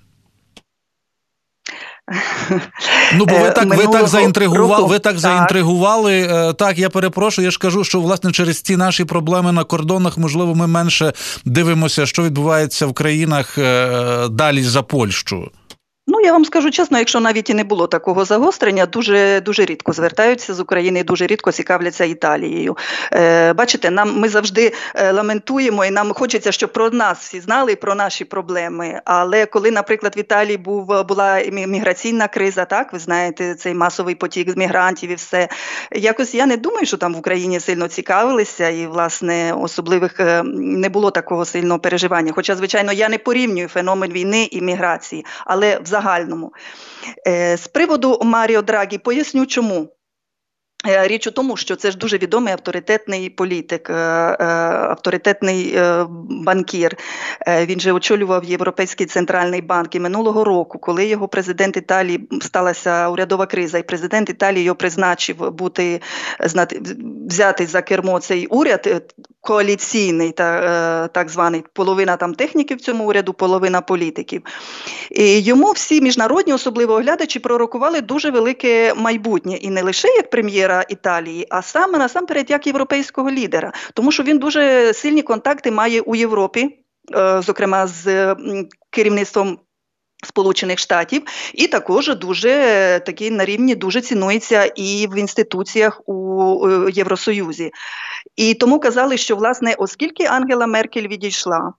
Ну, 3.14 3.26
бо 3.26 3.36
ви 3.36 3.48
е, 3.48 3.52
так 3.52 3.76
ви 3.76 3.88
так 3.88 4.08
заінтригували. 4.08 4.88
Ви 4.88 5.00
так, 5.00 5.14
так 5.14 5.20
заінтригували. 5.20 6.28
Е, 6.32 6.54
так, 6.54 6.78
я 6.78 6.90
перепрошую. 6.90 7.46
Я 7.46 7.52
ж 7.52 7.60
кажу, 7.60 7.84
що 7.84 8.02
власне 8.02 8.32
через 8.32 8.62
ці 8.62 8.78
наші 8.78 9.06
проблеми 9.06 9.52
на 9.52 9.64
кордонах, 9.64 10.18
можливо, 10.18 10.56
ми 10.56 10.68
менше 10.68 11.14
дивимося, 11.46 12.06
що 12.06 12.24
відбувається 12.24 12.88
в 12.88 12.94
країнах 12.94 13.58
е, 13.58 14.28
далі 14.30 14.64
за 14.64 14.82
Польщу. 14.82 15.52
Ну, 16.08 16.22
я 16.22 16.32
вам 16.32 16.46
скажу 16.46 16.72
чесно, 16.72 16.98
якщо 16.98 17.20
навіть 17.20 17.50
і 17.50 17.54
не 17.54 17.64
було 17.64 17.88
такого 17.88 18.26
загострення, 18.26 18.86
дуже 18.86 19.42
дуже 19.42 19.66
рідко 19.66 19.94
звертаються 19.94 20.54
з 20.54 20.60
України, 20.60 21.04
дуже 21.04 21.28
рідко 21.28 21.52
цікавляться 21.52 22.06
Італією. 22.06 22.78
Е, 23.14 23.54
Бачите, 23.54 23.92
нам 23.92 24.20
ми 24.20 24.30
завжди 24.30 24.74
е, 24.96 25.12
ламентуємо, 25.12 25.86
і 25.86 25.92
нам 25.92 26.14
хочеться, 26.14 26.52
щоб 26.52 26.74
про 26.74 26.90
нас 26.90 27.18
всі 27.20 27.40
знали 27.40 27.76
про 27.76 27.96
наші 27.96 28.26
проблеми. 28.26 29.02
Але 29.06 29.46
коли, 29.46 29.72
наприклад, 29.72 30.18
в 30.18 30.20
Італії 30.20 30.58
був 30.58 31.06
була 31.06 31.42
міграційна 31.52 32.28
криза, 32.28 32.66
так 32.66 32.94
ви 32.94 33.00
знаєте, 33.00 33.56
цей 33.56 33.74
масовий 33.74 34.16
потік 34.16 34.58
мігрантів 34.58 35.12
і 35.12 35.16
все 35.16 35.48
якось 35.92 36.36
я 36.36 36.46
не 36.46 36.58
думаю, 36.58 36.86
що 36.86 36.98
там 36.98 37.14
в 37.14 37.18
Україні 37.18 37.60
сильно 37.60 37.88
цікавилися, 37.88 38.70
і 38.70 38.88
власне 38.88 39.54
особливих 39.54 40.20
е, 40.20 40.44
не 40.54 40.90
було 40.90 41.12
такого 41.12 41.46
сильного 41.46 41.80
переживання. 41.80 42.32
Хоча, 42.36 42.56
звичайно, 42.56 42.92
я 42.92 43.10
не 43.10 43.18
порівнюю 43.18 43.68
феномен 43.68 44.12
війни 44.12 44.48
і 44.52 44.62
міграції, 44.62 45.26
але 45.46 45.80
в 45.80 45.95
загальному. 45.96 46.54
Е, 47.28 47.58
з 47.58 47.68
приводу 47.68 48.20
Маріо 48.24 48.62
Драгі 48.62 48.98
поясню, 48.98 49.46
чому. 49.46 49.96
Е, 50.88 51.08
річ 51.08 51.28
у 51.28 51.32
тому, 51.32 51.58
що 51.58 51.76
це 51.76 51.92
ж 51.92 51.98
дуже 51.98 52.18
відомий 52.18 52.54
авторитетний 52.54 53.30
політик, 53.30 53.90
е, 53.90 53.94
авторитетний 53.94 55.80
банкір. 56.30 56.98
Він 57.48 57.80
же 57.80 57.92
очолював 57.92 58.44
Європейський 58.44 59.06
центральний 59.06 59.62
банк 59.62 59.96
і 59.96 60.00
минулого 60.00 60.44
року, 60.44 60.80
коли 60.80 61.06
його 61.06 61.28
президент 61.28 61.78
Італії 61.78 62.30
сталася 62.42 63.10
урядова 63.10 63.46
криза, 63.46 63.78
і 63.78 63.84
президент 63.84 64.30
Італії 64.30 64.64
його 64.64 64.76
призначив 64.76 65.52
бути 65.52 66.02
взяти 67.30 67.66
за 67.66 67.82
кермо 67.82 68.20
цей 68.20 68.48
уряд 68.48 69.14
коаліційний, 69.42 70.32
та, 70.32 71.08
так 71.08 71.30
званий 71.30 71.64
половина 71.74 72.18
там 72.18 72.34
техніків 72.34 72.78
в 72.78 72.82
цьому 72.82 73.08
уряду, 73.08 73.34
половина 73.34 73.82
політиків. 73.82 74.42
І 75.12 75.40
Йому 75.40 75.72
всі 75.72 76.02
міжнародні, 76.02 76.54
особливо 76.54 76.94
оглядачі, 76.94 77.40
пророкували 77.40 78.02
дуже 78.02 78.30
велике 78.30 78.94
майбутнє 78.94 79.56
і 79.56 79.70
не 79.70 79.82
лише 79.82 80.08
як 80.08 80.30
прем'єра 80.30 80.75
Італії, 80.82 81.48
а 81.50 81.62
саме 81.62 81.98
насамперед 81.98 82.50
як 82.50 82.68
європейського 82.68 83.32
лідера, 83.32 83.74
тому 83.94 84.12
що 84.12 84.24
він 84.24 84.38
дуже 84.38 84.94
сильні 84.94 85.22
контакти 85.22 85.72
має 85.72 86.02
у 86.02 86.16
Європі, 86.16 86.80
е, 87.16 87.42
зокрема 87.42 87.88
з 87.88 88.36
керівництвом. 88.90 89.60
Сполучених 90.24 90.80
Штатів 90.80 91.24
і 91.54 91.68
також 91.68 92.16
дуже 92.16 92.52
такий 93.06 93.32
на 93.32 93.46
рівні 93.46 93.76
дуже 93.76 94.02
цінується 94.02 94.66
і 94.66 95.08
в 95.12 95.18
інституціях 95.18 96.02
у 96.06 96.70
Євросоюзі. 96.90 97.72
І 98.36 98.54
тому 98.54 98.80
казали, 98.80 99.18
що 99.18 99.36
власне, 99.36 99.76
оскільки 99.78 100.24
Ангела 100.24 100.68
Меркель 100.68 101.08
відійшла, 101.08 101.74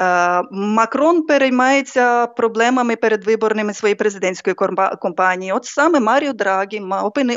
Е, 0.00 0.42
Макрон 0.50 1.22
переймається 1.22 2.26
проблемами 2.26 2.96
передвиборними 2.96 3.74
своєї 3.74 3.94
президентської 3.94 4.56
компанії. 5.00 5.52
От 5.52 5.64
саме 5.64 6.00
Маріо 6.00 6.32
Драгі 6.32 6.80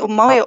має 0.08 0.44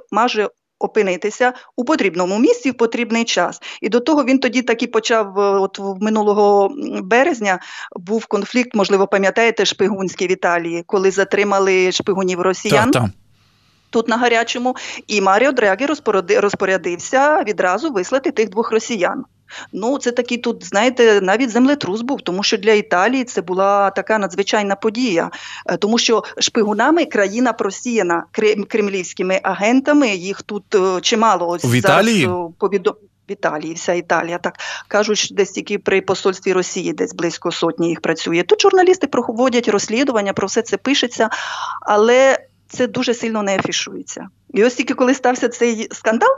опинитися 0.78 1.52
у 1.76 1.84
потрібному 1.84 2.38
місці 2.38 2.70
в 2.70 2.74
потрібний 2.74 3.24
час. 3.24 3.60
І 3.82 3.88
до 3.88 4.00
того 4.00 4.24
він 4.24 4.38
тоді 4.38 4.62
таки 4.62 4.86
почав. 4.86 5.38
Е, 5.38 5.42
от 5.42 5.80
минулого 6.00 6.74
березня 7.02 7.58
був 7.96 8.26
конфлікт, 8.26 8.74
можливо, 8.74 9.06
пам'ятаєте, 9.06 9.64
шпигунський 9.64 10.28
в 10.28 10.30
Італії, 10.32 10.82
коли 10.86 11.10
затримали 11.10 11.92
шпигунів 11.92 12.40
росіян. 12.40 12.90
Так, 12.90 13.02
так. 13.02 13.10
Тут 13.90 14.08
на 14.08 14.16
гарячому, 14.16 14.76
і 15.06 15.20
Маріо 15.20 15.52
Драгі 15.52 15.86
розпорядився 16.40 17.42
відразу 17.42 17.90
вислати 17.90 18.30
тих 18.30 18.48
двох 18.48 18.72
росіян. 18.72 19.24
Ну, 19.72 19.98
це 19.98 20.12
такий 20.12 20.38
тут, 20.38 20.64
знаєте, 20.64 21.20
навіть 21.20 21.50
землетрус 21.50 22.00
був, 22.00 22.20
тому 22.22 22.42
що 22.42 22.56
для 22.56 22.72
Італії 22.72 23.24
це 23.24 23.42
була 23.42 23.90
така 23.90 24.18
надзвичайна 24.18 24.76
подія, 24.76 25.30
е, 25.66 25.76
тому 25.76 25.98
що 25.98 26.24
шпигунами 26.38 27.04
країна 27.04 27.52
просіяна 27.52 28.24
кремлівськими 28.68 29.40
агентами. 29.42 30.08
Їх 30.08 30.42
тут 30.42 30.74
е, 30.74 31.00
чимало 31.00 31.48
ось 31.48 31.64
в 31.64 31.74
Італії? 31.74 32.26
е, 32.26 32.30
повідом. 32.58 32.94
В 33.28 33.32
Італії, 33.32 33.74
вся 33.74 33.92
Італія 33.92 34.38
так 34.38 34.54
кажуть, 34.88 35.18
що 35.18 35.34
десь 35.34 35.50
тільки 35.50 35.78
при 35.78 36.00
посольстві 36.00 36.52
Росії, 36.52 36.92
десь 36.92 37.14
близько 37.14 37.52
сотні 37.52 37.88
їх 37.88 38.00
працює. 38.00 38.42
Тут 38.42 38.62
журналісти 38.62 39.06
проводять 39.06 39.68
розслідування, 39.68 40.32
про 40.32 40.46
все 40.46 40.62
це 40.62 40.76
пишеться, 40.76 41.28
але 41.80 42.38
це 42.68 42.86
дуже 42.86 43.14
сильно 43.14 43.42
не 43.42 43.56
афішується. 43.56 44.28
І 44.54 44.64
ось 44.64 44.74
тільки 44.74 44.94
коли 44.94 45.14
стався 45.14 45.48
цей 45.48 45.88
скандал. 45.92 46.30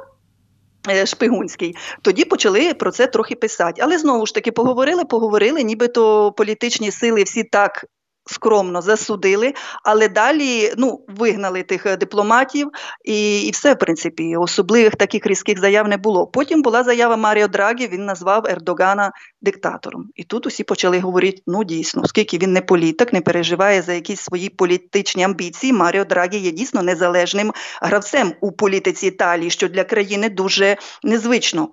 Е, 0.89 1.07
шпигунський, 1.07 1.77
тоді 2.03 2.25
почали 2.25 2.75
про 2.75 2.91
це 2.91 3.07
трохи 3.07 3.35
писати. 3.35 3.83
Але 3.85 3.99
знову 3.99 4.27
ж 4.27 4.35
таки 4.35 4.53
поговорили, 4.53 5.05
поговорили, 5.05 5.63
нібито 5.63 6.33
політичні 6.33 6.91
сили 6.91 7.23
всі 7.23 7.45
так 7.45 7.85
скромно 8.27 8.83
засудили, 8.83 9.55
але 9.85 10.09
далі 10.09 10.73
ну, 10.77 11.05
вигнали 11.09 11.63
тих 11.63 11.87
е, 11.87 11.97
дипломатів, 11.97 12.69
і 13.05 13.43
і 13.43 13.51
все, 13.51 13.75
в 13.75 13.79
принципі, 13.79 14.37
особливих 14.37 14.97
таких 14.97 15.27
різких 15.27 15.61
заяв 15.61 15.89
не 15.89 15.97
було. 15.97 16.27
Потім 16.27 16.63
була 16.63 16.85
заява 16.85 17.17
Маріо 17.17 17.49
Драгі, 17.49 17.89
він 17.89 18.05
назвав 18.05 18.47
Ердогана 18.47 19.13
диктатором. 19.43 20.11
І 20.15 20.25
тут 20.25 20.47
усі 20.47 20.65
почали 20.65 21.01
говорити: 21.01 21.43
ну 21.47 21.65
дійсно, 21.65 22.03
оскільки 22.03 22.39
він 22.39 22.53
не 22.53 22.61
політик, 22.61 23.13
не 23.13 23.21
переживає 23.21 23.83
за 23.83 23.93
якісь 23.93 24.21
свої 24.21 24.49
політичні 24.49 25.25
амбіції. 25.25 25.73
Маріо 25.73 26.05
Драгі 26.05 26.39
є 26.39 26.51
дійсно 26.51 26.83
незалежним 26.83 27.53
гравцем 27.83 28.33
у 28.41 28.53
політиці 28.53 29.07
Італії, 29.07 29.51
що 29.51 29.69
для 29.69 29.85
країни 29.85 30.29
дуже 30.29 30.77
незвично. 31.03 31.69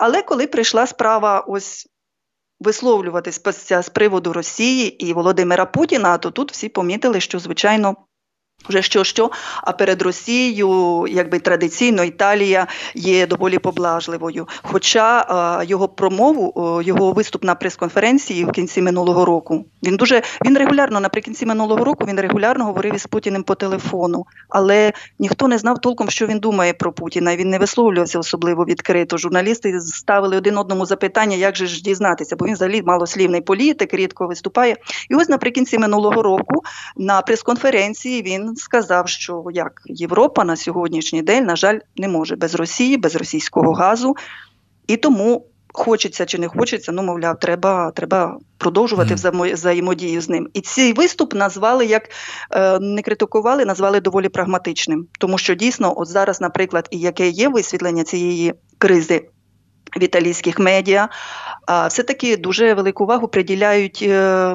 Але 0.00 0.22
коли 0.22 0.46
прийшла 0.46 0.86
справа 0.86 1.40
ось 1.40 1.86
висловлюватись 2.62 3.38
з 3.82 3.88
приводу 3.88 4.32
Росії 4.32 5.04
і 5.06 5.12
Володимира 5.12 5.66
Путіна, 5.66 6.18
то 6.18 6.30
тут 6.30 6.52
всі 6.52 6.68
помітили, 6.68 7.20
що 7.20 7.38
звичайно. 7.38 7.96
Вже 8.68 8.82
що, 8.82 9.04
що, 9.04 9.30
а 9.62 9.72
перед 9.72 10.02
Росією, 10.02 11.06
якби 11.08 11.38
традиційно, 11.38 12.04
Італія 12.04 12.66
є 12.94 13.26
доволі 13.26 13.58
поблажливою. 13.58 14.48
Хоча 14.62 15.26
а, 15.28 15.64
його 15.64 15.88
промову, 15.88 16.52
о, 16.54 16.82
його 16.82 17.12
виступ 17.12 17.44
на 17.44 17.54
прес-конференції 17.54 18.44
в 18.44 18.50
кінці 18.50 18.82
минулого 18.82 19.24
року, 19.24 19.64
він 19.82 19.96
дуже 19.96 20.22
він 20.46 20.58
регулярно 20.58 21.00
наприкінці 21.00 21.46
минулого 21.46 21.84
року 21.84 22.04
він 22.08 22.20
регулярно 22.20 22.64
говорив 22.64 22.94
із 22.94 23.06
Путіним 23.06 23.42
по 23.42 23.54
телефону, 23.54 24.26
але 24.48 24.92
ніхто 25.18 25.48
не 25.48 25.58
знав 25.58 25.78
толком, 25.78 26.10
що 26.10 26.26
він 26.26 26.38
думає 26.38 26.72
про 26.72 26.92
Путіна. 26.92 27.36
Він 27.36 27.50
не 27.50 27.58
висловлювався 27.58 28.18
особливо 28.18 28.64
відкрито. 28.64 29.18
Журналісти 29.18 29.80
ставили 29.80 30.36
один 30.36 30.58
одному 30.58 30.86
запитання, 30.86 31.36
як 31.36 31.56
же 31.56 31.66
ж 31.66 31.82
дізнатися, 31.82 32.36
бо 32.36 32.46
він 32.46 32.54
взагалі 32.54 32.82
малослівний 32.82 33.40
політик, 33.40 33.94
рідко 33.94 34.26
виступає. 34.26 34.76
І 35.10 35.14
ось 35.14 35.28
наприкінці 35.28 35.78
минулого 35.78 36.22
року 36.22 36.62
на 36.96 37.22
прес-конференції 37.22 38.22
він 38.22 38.51
сказав, 38.56 39.08
що 39.08 39.44
як 39.52 39.72
Європа 39.86 40.44
на 40.44 40.56
сьогоднішній 40.56 41.22
день, 41.22 41.44
на 41.44 41.56
жаль, 41.56 41.78
не 41.96 42.08
може 42.08 42.36
без 42.36 42.54
Росії, 42.54 42.96
без 42.96 43.16
російського 43.16 43.72
газу, 43.72 44.14
і 44.86 44.96
тому. 44.96 45.46
Хочеться 45.74 46.26
чи 46.26 46.38
не 46.38 46.48
хочеться, 46.48 46.92
ну 46.92 47.02
мовляв, 47.02 47.38
треба 47.38 47.90
треба 47.90 48.38
продовжувати 48.58 49.14
mm. 49.14 49.52
взаємодію 49.54 50.20
з 50.20 50.28
ним. 50.28 50.48
І 50.54 50.60
цей 50.60 50.92
виступ 50.92 51.34
назвали 51.34 51.86
як 51.86 52.08
е, 52.50 52.78
не 52.78 53.02
критикували, 53.02 53.64
назвали 53.64 54.00
доволі 54.00 54.28
прагматичним, 54.28 55.06
тому 55.18 55.38
що 55.38 55.54
дійсно, 55.54 55.94
от 55.96 56.08
зараз, 56.08 56.40
наприклад, 56.40 56.88
і 56.90 56.98
яке 56.98 57.28
є 57.28 57.48
висвітлення 57.48 58.04
цієї 58.04 58.54
кризи 58.78 59.28
в 59.96 60.02
італійських 60.02 60.58
медіа, 60.58 61.08
а 61.66 61.86
все 61.86 62.02
таки 62.02 62.36
дуже 62.36 62.74
велику 62.74 63.04
увагу 63.04 63.28
приділяють 63.28 63.98
е, 64.02 64.54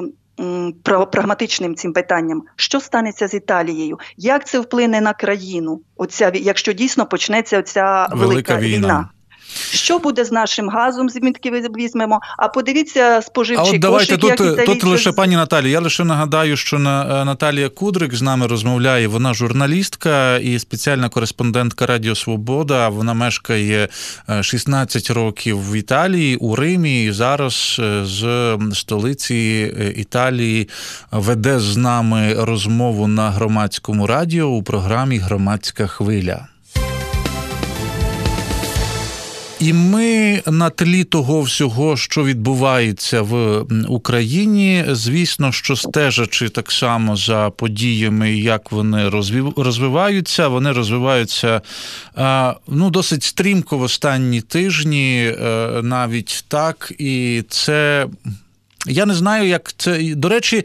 прагматичним 1.12 1.74
цим 1.74 1.92
питанням, 1.92 2.42
що 2.56 2.80
станеться 2.80 3.28
з 3.28 3.34
Італією, 3.34 3.98
як 4.16 4.46
це 4.46 4.60
вплине 4.60 5.00
на 5.00 5.12
країну? 5.12 5.80
Оця 5.96 6.30
якщо 6.34 6.72
дійсно 6.72 7.06
почнеться 7.06 7.58
оця 7.58 8.06
велика, 8.10 8.26
велика 8.26 8.56
війна. 8.56 8.86
війна. 8.86 9.08
Що 9.70 9.98
буде 9.98 10.24
з 10.24 10.32
нашим 10.32 10.68
газом, 10.68 11.08
звідки 11.08 11.50
візьмемо? 11.76 12.20
А 12.38 12.48
подивіться 12.48 13.22
споживчий 13.22 13.72
а 13.72 13.74
от 13.74 13.80
давайте 13.80 14.16
кошик, 14.16 14.36
тут, 14.36 14.58
як 14.58 14.66
тут 14.66 14.84
лише 14.84 15.12
пані 15.12 15.36
Наталі. 15.36 15.70
Я 15.70 15.80
лише 15.80 16.04
нагадаю, 16.04 16.56
що 16.56 16.76
е, 16.76 16.80
Наталія 17.24 17.68
Кудрик 17.68 18.14
з 18.14 18.22
нами 18.22 18.46
розмовляє. 18.46 19.08
Вона 19.08 19.34
журналістка 19.34 20.36
і 20.36 20.58
спеціальна 20.58 21.08
кореспондентка 21.08 21.86
Радіо 21.86 22.14
Свобода. 22.14 22.88
Вона 22.88 23.14
мешкає 23.14 23.88
16 24.40 25.10
е, 25.10 25.14
років 25.14 25.70
в 25.70 25.76
Італії 25.76 26.36
у 26.36 26.56
Римі. 26.56 27.04
і 27.04 27.12
Зараз 27.12 27.76
е, 27.78 28.04
з 28.04 28.58
столиці 28.72 29.36
Італії 29.96 30.68
веде 31.12 31.60
з 31.60 31.76
нами 31.76 32.34
розмову 32.38 33.06
на 33.06 33.30
громадському 33.30 34.06
радіо 34.06 34.46
у 34.46 34.62
програмі 34.62 35.18
Громадська 35.18 35.86
хвиля. 35.86 36.46
І 39.60 39.72
ми 39.72 40.42
на 40.46 40.70
тлі 40.70 41.04
того 41.04 41.42
всього, 41.42 41.96
що 41.96 42.24
відбувається 42.24 43.22
в 43.22 43.64
Україні, 43.88 44.84
звісно, 44.88 45.52
що 45.52 45.76
стежачи 45.76 46.48
так 46.48 46.72
само 46.72 47.16
за 47.16 47.50
подіями, 47.50 48.32
як 48.36 48.72
вони 48.72 49.08
розвиваються, 49.56 50.48
вони 50.48 50.72
розвиваються 50.72 51.60
ну, 52.68 52.90
досить 52.90 53.22
стрімко 53.22 53.78
в 53.78 53.82
останні 53.82 54.40
тижні, 54.40 55.34
е, 55.40 55.70
навіть 55.82 56.44
так, 56.48 56.92
і 56.98 57.44
це. 57.48 58.06
Я 58.86 59.06
не 59.06 59.14
знаю, 59.14 59.48
як 59.48 59.72
це 59.76 60.14
до 60.16 60.28
речі, 60.28 60.64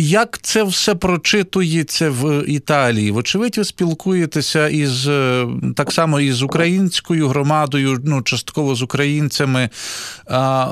як 0.00 0.38
це 0.42 0.62
все 0.62 0.94
прочитується 0.94 2.10
в 2.10 2.44
Італії. 2.48 3.10
Вочевидь, 3.10 3.58
ви 3.58 3.64
спілкуєтеся 3.64 4.68
із 4.68 5.08
е, 5.08 5.46
так 5.76 5.92
само 5.92 6.20
із 6.20 6.42
українською 6.42 7.28
громадою, 7.28 8.00
ну 8.04 8.22
частково 8.22 8.74
з 8.74 8.82
українцями. 8.82 9.70
А, 10.26 10.64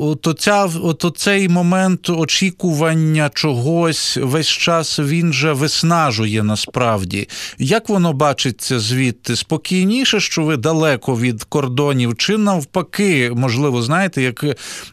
от, 0.00 0.26
оця, 0.26 0.68
от 0.82 1.14
цей 1.16 1.48
момент 1.48 2.10
очікування 2.10 3.30
чогось 3.34 4.18
весь 4.22 4.48
час 4.48 4.98
він 4.98 5.32
же 5.32 5.52
виснажує 5.52 6.42
насправді. 6.42 7.28
Як 7.58 7.88
воно 7.88 8.12
бачиться 8.12 8.80
звідти? 8.80 9.36
Спокійніше, 9.36 10.20
що 10.20 10.42
ви 10.42 10.56
далеко 10.56 11.16
від 11.16 11.44
кордонів, 11.44 12.16
чи 12.16 12.38
навпаки, 12.38 13.32
можливо, 13.34 13.82
знаєте, 13.82 14.22
як 14.22 14.44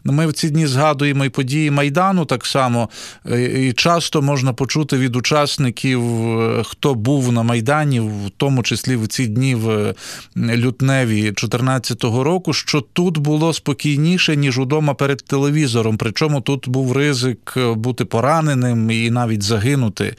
ми 0.04 0.28
в 0.28 0.34
ці 0.34 0.50
дні 0.50 0.68
згадуємо 0.68 1.01
згадуємо 1.02 1.26
і 1.26 1.30
події 1.30 1.72
Майдану 1.72 2.26
так 2.26 2.46
само, 2.46 2.90
е, 3.32 3.68
і 3.68 3.74
часто 3.74 4.22
можна 4.22 4.54
почути 4.54 4.98
від 4.98 5.16
учасників, 5.16 6.02
е, 6.02 6.64
хто 6.66 6.96
був 6.96 7.32
на 7.32 7.44
Майдані, 7.44 8.00
в 8.00 8.30
тому 8.38 8.64
числі 8.64 8.96
в 8.96 9.08
ці 9.08 9.28
дні 9.28 9.56
в 9.56 9.70
е, 9.70 9.94
лютневі 10.38 11.22
2014 11.22 12.04
року, 12.04 12.54
що 12.54 12.82
тут 12.82 13.18
було 13.18 13.54
спокійніше, 13.54 14.36
ніж 14.36 14.60
удома 14.60 14.94
перед 14.94 15.18
телевізором. 15.18 15.98
Причому 15.98 16.42
тут 16.42 16.70
був 16.70 16.92
ризик 16.92 17.58
бути 17.76 18.06
пораненим 18.06 18.92
і 18.92 19.10
навіть 19.10 19.44
загинути. 19.44 20.16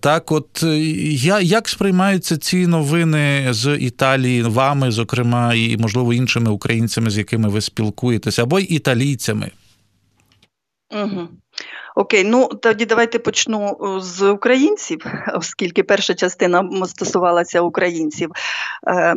Так, 0.00 0.32
от 0.32 0.64
як 1.42 1.68
сприймаються 1.68 2.36
ці 2.36 2.66
новини 2.66 3.48
з 3.50 3.76
Італії 3.76 4.42
вами, 4.42 4.90
зокрема, 4.90 5.54
і 5.54 5.76
можливо 5.76 6.14
іншими 6.14 6.50
українцями, 6.50 7.10
з 7.10 7.18
якими 7.18 7.48
ви 7.48 7.60
спілкуєтеся, 7.60 8.42
або 8.42 8.60
й 8.60 8.66
італійцями? 8.70 9.50
Угу. 10.90 11.28
Окей, 11.96 12.24
ну 12.24 12.48
тоді 12.48 12.86
давайте 12.86 13.18
почну 13.18 13.68
е, 13.68 14.00
з 14.00 14.30
українців, 14.30 14.98
оскільки 15.34 15.82
перша 15.82 16.14
частина 16.14 16.70
стосувалася 16.86 17.60
українців. 17.60 18.30
Е, 18.86 19.16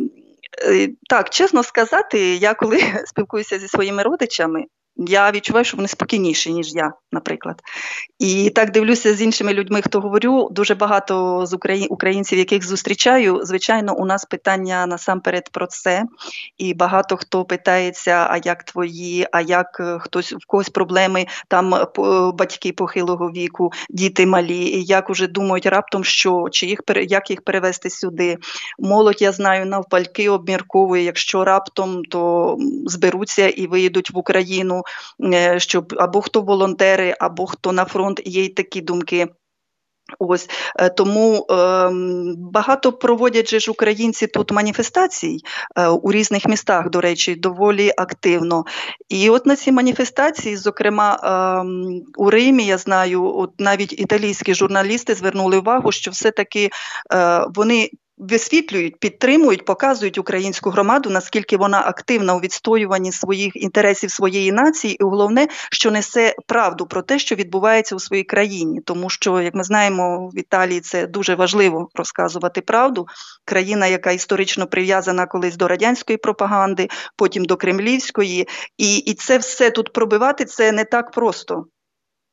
е, 0.64 0.88
Так, 1.08 1.30
чесно 1.30 1.62
сказати, 1.62 2.34
я 2.34 2.54
коли 2.54 2.80
спілкуюся 3.06 3.58
зі 3.58 3.68
своїми 3.68 4.02
родичами, 4.02 4.64
я 4.96 5.30
відчуваю, 5.30 5.64
що 5.64 5.76
вони 5.76 5.88
спокійніші, 5.88 6.52
ніж 6.52 6.74
я, 6.74 6.92
наприклад. 7.12 7.60
І 8.18 8.50
так 8.50 8.70
дивлюся 8.70 9.14
з 9.14 9.22
іншими 9.22 9.54
людьми, 9.54 9.82
хто 9.82 10.00
говорю. 10.00 10.48
Дуже 10.50 10.74
багато 10.74 11.46
з 11.46 11.58
українців, 11.88 12.38
яких 12.38 12.66
зустрічаю. 12.66 13.40
Звичайно, 13.42 13.96
у 13.96 14.04
нас 14.04 14.24
питання 14.24 14.86
насамперед 14.86 15.48
про 15.52 15.66
це. 15.66 16.02
І 16.58 16.74
багато 16.74 17.16
хто 17.16 17.44
питається: 17.44 18.26
а 18.30 18.40
як 18.44 18.64
твої, 18.64 19.26
а 19.32 19.40
як 19.40 19.80
е, 19.80 19.98
хтось 20.00 20.32
в 20.32 20.46
когось 20.46 20.68
проблеми, 20.68 21.26
там 21.48 21.74
е, 21.74 21.86
батьки 22.34 22.72
похилого 22.72 23.30
віку, 23.30 23.70
діти 23.90 24.26
малі, 24.26 24.64
і 24.64 24.84
як 24.84 25.10
уже 25.10 25.26
думають 25.26 25.66
раптом, 25.66 26.04
що 26.04 26.44
чи 26.52 26.66
їх 26.66 26.80
як 27.08 27.30
їх 27.30 27.42
перевести 27.44 27.90
сюди. 27.90 28.36
Молодь, 28.78 29.22
я 29.22 29.32
знаю, 29.32 29.66
навпальки 29.66 30.28
обмірковує, 30.28 31.02
якщо 31.02 31.44
раптом 31.44 32.04
то 32.04 32.56
зберуться 32.86 33.48
і 33.48 33.66
виїдуть 33.66 34.10
в 34.10 34.18
Україну. 34.18 34.81
Е, 35.24 35.60
щоб 35.60 35.94
або 35.98 36.20
хто 36.20 36.40
волонтери, 36.40 37.16
або 37.20 37.46
хто 37.46 37.72
на 37.72 37.84
фронт, 37.84 38.20
є 38.24 38.44
й 38.44 38.48
такі 38.48 38.80
думки. 38.80 39.28
Ось 40.18 40.48
е, 40.76 40.88
тому 40.88 41.46
е, 41.50 41.90
багато 42.36 42.92
проводять 42.92 43.50
же 43.50 43.60
ж 43.60 43.70
українці 43.70 44.26
тут 44.26 44.52
маніфестацій 44.52 45.38
е, 45.76 45.88
у 45.88 46.12
різних 46.12 46.46
містах, 46.46 46.90
до 46.90 47.00
речі, 47.00 47.34
доволі 47.34 47.92
активно. 47.96 48.64
І 49.08 49.30
от 49.30 49.46
на 49.46 49.56
ці 49.56 49.72
маніфестації, 49.72 50.56
зокрема 50.56 51.14
е, 51.14 52.02
у 52.16 52.30
Римі, 52.30 52.66
я 52.66 52.78
знаю, 52.78 53.36
от 53.36 53.50
навіть 53.58 54.00
італійські 54.00 54.54
журналісти 54.54 55.14
звернули 55.14 55.58
увагу, 55.58 55.92
що 55.92 56.10
все-таки 56.10 56.70
е, 57.14 57.46
вони 57.54 57.90
висвітлюють, 58.18 59.00
підтримують, 59.00 59.64
показують 59.64 60.18
українську 60.18 60.70
громаду, 60.70 61.10
наскільки 61.10 61.56
вона 61.56 61.80
активна 61.80 62.34
у 62.34 62.38
відстоюванні 62.38 63.12
своїх 63.12 63.56
інтересів 63.56 64.10
своєї 64.10 64.52
нації, 64.52 64.94
і 65.00 65.04
головне, 65.04 65.48
що 65.72 65.90
несе 65.90 66.34
правду 66.46 66.86
про 66.86 67.02
те, 67.02 67.18
що 67.18 67.34
відбувається 67.34 67.96
у 67.96 68.00
своїй 68.00 68.24
країні, 68.24 68.80
тому 68.84 69.10
що, 69.10 69.40
як 69.40 69.54
ми 69.54 69.64
знаємо, 69.64 70.30
в 70.34 70.38
Італії 70.38 70.80
це 70.80 71.06
дуже 71.06 71.34
важливо 71.34 71.88
розказувати 71.94 72.60
правду. 72.60 73.06
Країна, 73.44 73.86
яка 73.86 74.10
історично 74.10 74.66
прив'язана 74.66 75.26
колись 75.26 75.56
до 75.56 75.68
радянської 75.68 76.16
пропаганди, 76.16 76.88
потім 77.16 77.44
до 77.44 77.56
кремлівської, 77.56 78.48
і, 78.78 78.96
і 78.96 79.14
це 79.14 79.38
все 79.38 79.70
тут 79.70 79.92
пробивати 79.92 80.44
це 80.44 80.72
не 80.72 80.84
так 80.84 81.10
просто. 81.10 81.64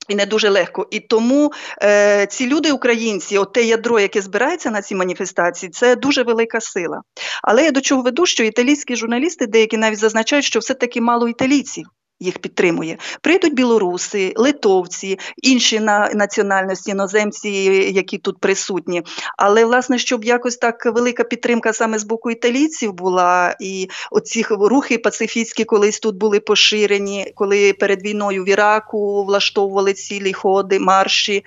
І 0.09 0.15
не 0.15 0.25
дуже 0.25 0.49
легко. 0.49 0.87
І 0.91 0.99
тому 0.99 1.51
е, 1.83 2.27
ці 2.29 2.47
люди, 2.47 2.71
українці, 2.71 3.37
от 3.37 3.53
те 3.53 3.63
ядро, 3.63 3.99
яке 3.99 4.21
збирається 4.21 4.71
на 4.71 4.81
ці 4.81 4.95
маніфестації, 4.95 5.69
це 5.69 5.95
дуже 5.95 6.23
велика 6.23 6.61
сила. 6.61 7.01
Але 7.43 7.63
я 7.63 7.71
до 7.71 7.81
чого 7.81 8.01
веду, 8.01 8.25
що 8.25 8.43
італійські 8.43 8.95
журналісти 8.95 9.47
деякі 9.47 9.77
навіть 9.77 9.99
зазначають, 9.99 10.45
що 10.45 10.59
все-таки 10.59 11.01
мало 11.01 11.27
італійців 11.27 11.85
їх 12.19 12.39
підтримує. 12.39 12.97
Прийдуть 13.21 13.53
білоруси, 13.53 14.33
литовці, 14.35 15.19
інші 15.43 15.79
на 15.79 16.09
національності, 16.15 16.91
іноземці, 16.91 17.49
які 17.93 18.17
тут 18.17 18.39
присутні. 18.39 19.03
Але 19.37 19.65
власне, 19.65 19.97
щоб 19.97 20.25
якось 20.25 20.57
так 20.57 20.85
велика 20.85 21.23
підтримка 21.23 21.73
саме 21.73 21.99
з 21.99 22.03
боку 22.03 22.31
італійців 22.31 22.93
була, 22.93 23.55
і 23.59 23.89
оці 24.11 24.45
рухи 24.49 24.97
пацифістські 24.97 25.63
колись 25.63 25.99
тут 25.99 26.15
були 26.15 26.39
поширені, 26.39 27.31
коли 27.35 27.73
перед 27.73 28.03
війною 28.03 28.43
в 28.43 28.49
Іраку 28.49 29.25
влаштовували 29.25 29.93
цілі 29.93 30.33
ходи, 30.33 30.79
марші. 30.79 31.43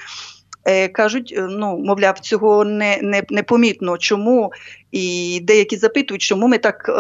Е, 0.65 0.89
кажуть, 0.89 1.35
е, 1.37 1.47
ну 1.51 1.79
мовляв, 1.79 2.19
цього 2.19 2.65
не, 2.65 2.99
не, 3.03 3.23
не 3.31 3.43
помітно. 3.43 3.99
Чому? 3.99 4.53
І 4.93 5.41
деякі 5.43 5.77
запитують, 5.77 6.23
чому 6.23 6.49
ми 6.49 6.59
так. 6.59 6.91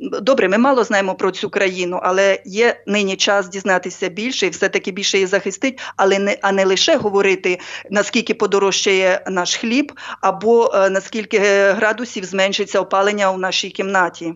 Е, 0.00 0.20
Добре, 0.20 0.48
ми 0.48 0.58
мало 0.58 0.84
знаємо 0.84 1.14
про 1.14 1.30
цю 1.30 1.50
країну, 1.50 2.00
але 2.02 2.42
є 2.44 2.82
нині 2.86 3.16
час 3.16 3.48
дізнатися 3.48 4.08
більше 4.08 4.46
і 4.46 4.50
все-таки 4.50 4.90
більше 4.90 5.16
її 5.16 5.26
захистить, 5.26 5.78
але 5.96 6.18
не 6.18 6.38
а 6.42 6.52
не 6.52 6.64
лише 6.64 6.96
говорити 6.96 7.58
наскільки 7.90 8.34
подорожчає 8.34 9.24
наш 9.30 9.56
хліб, 9.56 9.92
або 10.20 10.72
е, 10.74 10.90
наскільки 10.90 11.38
градусів 11.72 12.24
зменшиться 12.24 12.80
опалення 12.80 13.30
у 13.30 13.38
нашій 13.38 13.70
кімнаті. 13.70 14.34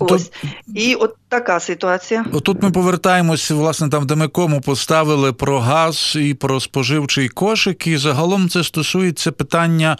Ось 0.00 0.30
і 0.74 0.94
от 0.94 1.14
така 1.28 1.60
ситуація. 1.60 2.24
Тут 2.44 2.62
ми 2.62 2.70
повертаємось, 2.70 3.50
власне, 3.50 3.88
там, 3.88 4.06
де 4.06 4.14
ми 4.14 4.28
кому 4.28 4.60
поставили 4.60 5.32
про 5.32 5.60
газ 5.60 6.16
і 6.20 6.34
про 6.34 6.60
споживчий 6.60 7.28
кошик. 7.28 7.86
І 7.86 7.96
загалом 7.96 8.48
це 8.48 8.64
стосується 8.64 9.32
питання 9.32 9.96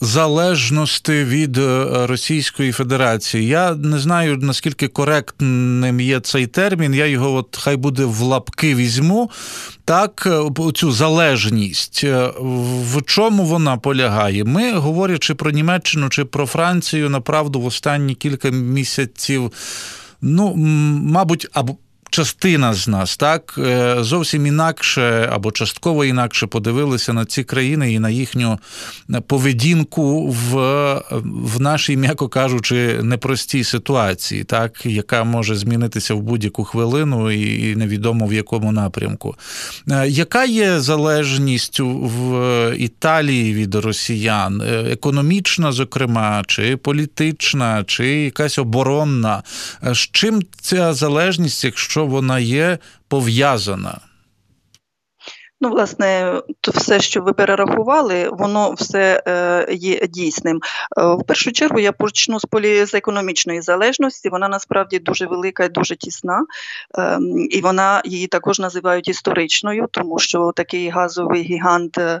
залежності 0.00 1.12
від 1.12 1.58
е, 1.58 1.86
Російської 2.06 2.72
Федерації. 2.72 3.46
Я 3.46 3.74
не 3.74 3.98
знаю 3.98 4.36
наскільки 4.36 4.88
коректним 4.88 6.00
є 6.00 6.20
цей 6.20 6.46
термін. 6.46 6.94
Я 6.94 7.06
його, 7.06 7.34
от 7.34 7.56
хай 7.60 7.76
буде 7.76 8.04
в 8.04 8.20
лапки 8.20 8.74
візьму. 8.74 9.30
Так, 9.84 10.26
е, 10.26 10.72
цю 10.74 10.92
залежність, 10.92 12.00
е, 12.04 12.30
в 12.40 13.02
чому 13.02 13.44
вона 13.44 13.76
полягає? 13.76 14.44
Ми, 14.44 14.72
говорячи 14.72 15.34
про 15.34 15.50
Німеччину 15.50 16.08
чи 16.08 16.24
про 16.24 16.46
Францію, 16.46 17.10
направду 17.10 17.60
в 17.60 17.66
останні 17.66 18.14
кілька 18.14 18.50
місяців, 18.50 19.52
ну, 20.22 20.54
мабуть, 20.56 21.48
або 21.52 21.76
частина 22.10 22.74
з 22.74 22.88
нас 22.88 23.16
так 23.16 23.54
е, 23.58 23.96
зовсім 24.00 24.46
інакше 24.46 25.28
або 25.32 25.52
частково 25.52 26.04
інакше 26.04 26.46
подивилися 26.46 27.12
на 27.12 27.24
ці 27.24 27.44
країни 27.44 27.92
і 27.92 27.98
на 27.98 28.10
їхню 28.10 28.58
поведінку 29.26 30.28
в 30.28 30.56
в 31.24 31.60
нашій, 31.60 31.96
м'яко 31.96 32.28
кажучи, 32.28 32.98
непростій 33.02 33.64
ситуації, 33.64 34.44
так 34.44 34.86
яка 34.86 35.24
може 35.24 35.56
змінитися 35.56 36.14
в 36.14 36.20
будь-яку 36.20 36.64
хвилину 36.64 37.30
і, 37.30 37.70
і 37.70 37.76
невідомо 37.76 38.26
в 38.26 38.32
якому 38.32 38.72
напрямку. 38.72 39.34
Е, 39.90 40.08
яка 40.08 40.44
є 40.44 40.80
залежність 40.80 41.80
в 41.80 42.74
Італії 42.78 43.54
від 43.54 43.74
росіян? 43.74 44.60
Е, 44.60 44.84
економічна, 44.92 45.72
зокрема, 45.72 46.44
чи 46.46 46.76
політична, 46.76 47.84
чи 47.86 48.06
якась 48.06 48.58
оборонна? 48.58 49.42
З 49.82 49.98
чим 49.98 50.42
ця 50.60 50.92
залежність, 50.92 51.64
якщо 51.96 52.14
вона 52.14 52.38
є 52.38 52.78
пов'язана? 53.08 54.00
Ну, 55.60 55.70
власне, 55.70 56.40
то 56.60 56.70
все, 56.70 57.00
що 57.00 57.22
ви 57.22 57.32
перерахували, 57.32 58.28
воно 58.28 58.72
все 58.72 59.22
е, 59.26 59.66
є 59.70 60.06
дійсним. 60.06 60.56
Е, 60.56 61.02
в 61.14 61.24
першу 61.26 61.52
чергу 61.52 61.78
я 61.78 61.92
почну 61.92 62.40
з 62.40 62.44
полі 62.44 62.84
з 62.84 62.94
економічної 62.94 63.60
залежності. 63.60 64.28
Вона 64.28 64.48
насправді 64.48 64.98
дуже 64.98 65.26
велика 65.26 65.64
і 65.64 65.68
дуже 65.68 65.96
тісна, 65.96 66.44
е, 66.98 67.18
і 67.50 67.60
вона 67.60 68.02
її 68.04 68.26
також 68.26 68.60
називають 68.60 69.08
історичною, 69.08 69.88
тому 69.90 70.18
що 70.18 70.52
такий 70.56 70.88
газовий 70.88 71.42
гігант 71.42 71.98
е, 71.98 72.20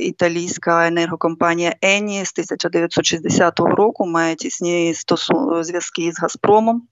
італійська 0.00 0.86
енергокомпанія 0.86 1.74
Ені 1.82 2.24
з 2.24 2.32
1960 2.32 3.60
року 3.60 4.06
має 4.06 4.34
тісні 4.34 4.94
зв'язки 5.62 6.12
з 6.12 6.20
Газпромом. 6.20 6.82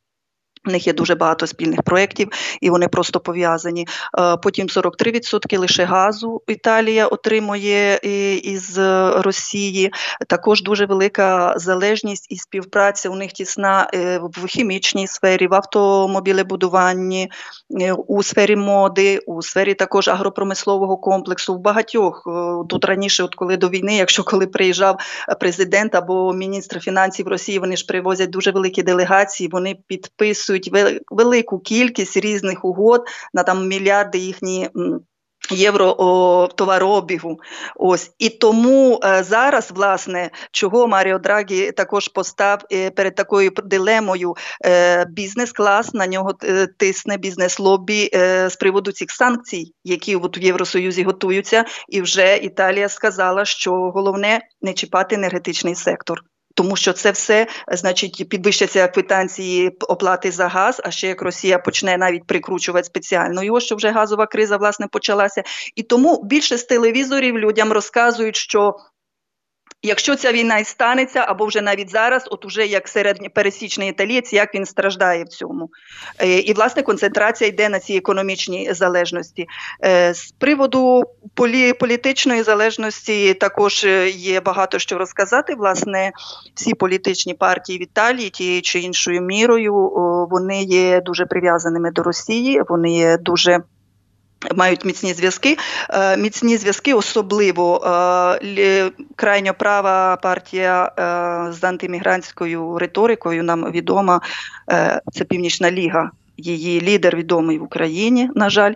У 0.66 0.70
них 0.70 0.86
є 0.86 0.92
дуже 0.92 1.14
багато 1.14 1.46
спільних 1.46 1.82
проєктів, 1.82 2.28
і 2.60 2.70
вони 2.70 2.88
просто 2.88 3.20
пов'язані. 3.20 3.86
Е, 4.18 4.36
потім 4.36 4.66
43% 4.66 5.58
лише 5.58 5.84
газу 5.84 6.42
Італія 6.46 7.06
отримує 7.06 7.98
із 8.36 8.78
Росії. 9.16 9.92
Також 10.28 10.62
дуже 10.62 10.86
велика 10.86 11.54
залежність 11.56 12.26
і 12.30 12.36
співпраця 12.36 13.10
у 13.10 13.16
них 13.16 13.32
тісна 13.32 13.90
е, 13.94 14.20
в 14.22 14.46
хімічній 14.46 15.06
сфері, 15.06 15.46
в 15.46 15.54
автомобілебудуванні, 15.54 17.30
е, 17.80 17.92
у 17.92 18.22
сфері 18.22 18.56
моди, 18.56 19.18
у 19.26 19.42
сфері 19.42 19.74
також 19.74 20.08
агропромислового 20.08 20.96
комплексу. 20.96 21.54
В 21.54 21.58
багатьох 21.58 22.22
тут 22.68 22.84
раніше, 22.84 23.22
от 23.22 23.34
коли 23.34 23.56
до 23.56 23.68
війни, 23.68 23.96
якщо 23.96 24.24
коли 24.24 24.46
приїжджав 24.46 24.98
президент 25.40 25.94
або 25.94 26.32
міністр 26.32 26.80
фінансів 26.80 27.28
Росії, 27.28 27.58
вони 27.58 27.76
ж 27.76 27.86
привозять 27.86 28.30
дуже 28.30 28.50
великі 28.50 28.82
делегації. 28.82 29.48
Вони 29.52 29.76
підписують 29.86 30.53
підписують 30.60 31.02
велику 31.10 31.58
кількість 31.58 32.16
різних 32.16 32.64
угод 32.64 33.06
на 33.34 33.42
там 33.42 33.68
мільярди 33.68 34.18
їхні. 34.18 34.70
Євро 35.50 35.96
о, 35.98 36.48
товарообігу. 36.54 37.40
Ось 37.76 38.10
і 38.18 38.28
тому 38.30 39.00
е, 39.04 39.22
зараз, 39.22 39.70
власне, 39.74 40.30
чого 40.50 40.88
Маріо 40.88 41.18
Драгі 41.18 41.72
також 41.72 42.08
постав 42.08 42.60
е, 42.72 42.90
перед 42.90 43.14
такою 43.14 43.50
дилемою 43.64 44.34
е, 44.64 45.04
бізнес-клас 45.04 45.94
на 45.94 46.06
нього 46.06 46.34
е, 46.44 46.66
тисне 46.66 47.16
бізнес-лобі 47.16 48.10
е, 48.14 48.50
з 48.50 48.56
приводу 48.56 48.92
цих 48.92 49.10
санкцій, 49.10 49.72
які 49.84 50.16
от 50.16 50.38
в 50.38 50.42
Євросоюзі 50.42 51.02
готуються, 51.02 51.64
і 51.88 52.02
вже 52.02 52.36
Італія 52.36 52.88
сказала, 52.88 53.44
що 53.44 53.72
головне 53.72 54.40
не 54.62 54.72
чіпати 54.72 55.14
енергетичний 55.14 55.74
сектор. 55.74 56.22
Тому 56.54 56.76
що 56.76 56.92
це 56.92 57.10
все 57.10 57.46
значить 57.72 58.28
підвищаться 58.28 58.88
квитанції 58.88 59.76
оплати 59.88 60.30
за 60.30 60.48
газ. 60.48 60.80
А 60.84 60.90
ще 60.90 61.08
як 61.08 61.22
Росія 61.22 61.58
почне 61.58 61.96
навіть 61.96 62.26
прикручувати 62.26 62.84
спеціально 62.84 63.42
його, 63.44 63.60
що 63.60 63.76
вже 63.76 63.90
газова 63.90 64.26
криза 64.26 64.56
власне 64.56 64.86
почалася, 64.86 65.42
і 65.74 65.82
тому 65.82 66.20
більше 66.24 66.58
з 66.58 66.64
телевізорів 66.64 67.38
людям 67.38 67.72
розказують, 67.72 68.36
що 68.36 68.76
Якщо 69.86 70.16
ця 70.16 70.32
війна 70.32 70.58
і 70.58 70.64
станеться, 70.64 71.24
або 71.28 71.46
вже 71.46 71.60
навіть 71.60 71.90
зараз, 71.90 72.28
от 72.30 72.44
уже 72.44 72.66
як 72.66 72.88
середньопересічний 72.88 73.88
італієць, 73.88 74.32
як 74.32 74.54
він 74.54 74.66
страждає 74.66 75.24
в 75.24 75.28
цьому. 75.28 75.70
Е, 76.18 76.38
і, 76.38 76.52
власне, 76.52 76.82
концентрація 76.82 77.50
йде 77.50 77.68
на 77.68 77.78
цій 77.78 77.96
економічній 77.96 78.72
залежності. 78.72 79.46
Е, 79.84 80.14
з 80.14 80.32
приводу 80.38 81.04
полі, 81.34 81.72
політичної 81.72 82.42
залежності 82.42 83.34
також 83.34 83.84
е, 83.84 84.10
є 84.10 84.40
багато 84.40 84.78
що 84.78 84.98
розказати. 84.98 85.54
Власне, 85.54 86.12
всі 86.54 86.74
політичні 86.74 87.34
партії 87.34 87.78
в 87.78 87.82
Італії, 87.82 88.30
тією 88.30 88.62
чи 88.62 88.78
іншою 88.78 89.20
мірою, 89.20 89.74
вони 90.30 90.62
є 90.62 91.00
дуже 91.00 91.26
прив'язаними 91.26 91.90
до 91.90 92.02
Росії, 92.02 92.62
вони 92.68 92.92
є 92.92 93.18
дуже. 93.18 93.60
Мають 94.54 94.84
міцні 94.84 95.14
зв'язки. 95.14 95.56
Е, 95.90 96.16
міцні 96.16 96.56
зв'язки, 96.56 96.94
особливо 96.94 97.86
е, 98.44 98.90
крайньо 99.16 99.54
права 99.54 100.16
партія 100.16 100.84
е, 100.98 101.52
з 101.52 101.64
антимігрантською 101.64 102.78
риторикою. 102.78 103.42
Нам 103.42 103.70
відома 103.70 104.20
це 105.12 105.24
Північна 105.24 105.70
Ліга 105.70 106.10
її 106.36 106.80
лідер 106.80 107.16
відомий 107.16 107.58
в 107.58 107.62
Україні, 107.62 108.30
на 108.34 108.50
жаль, 108.50 108.74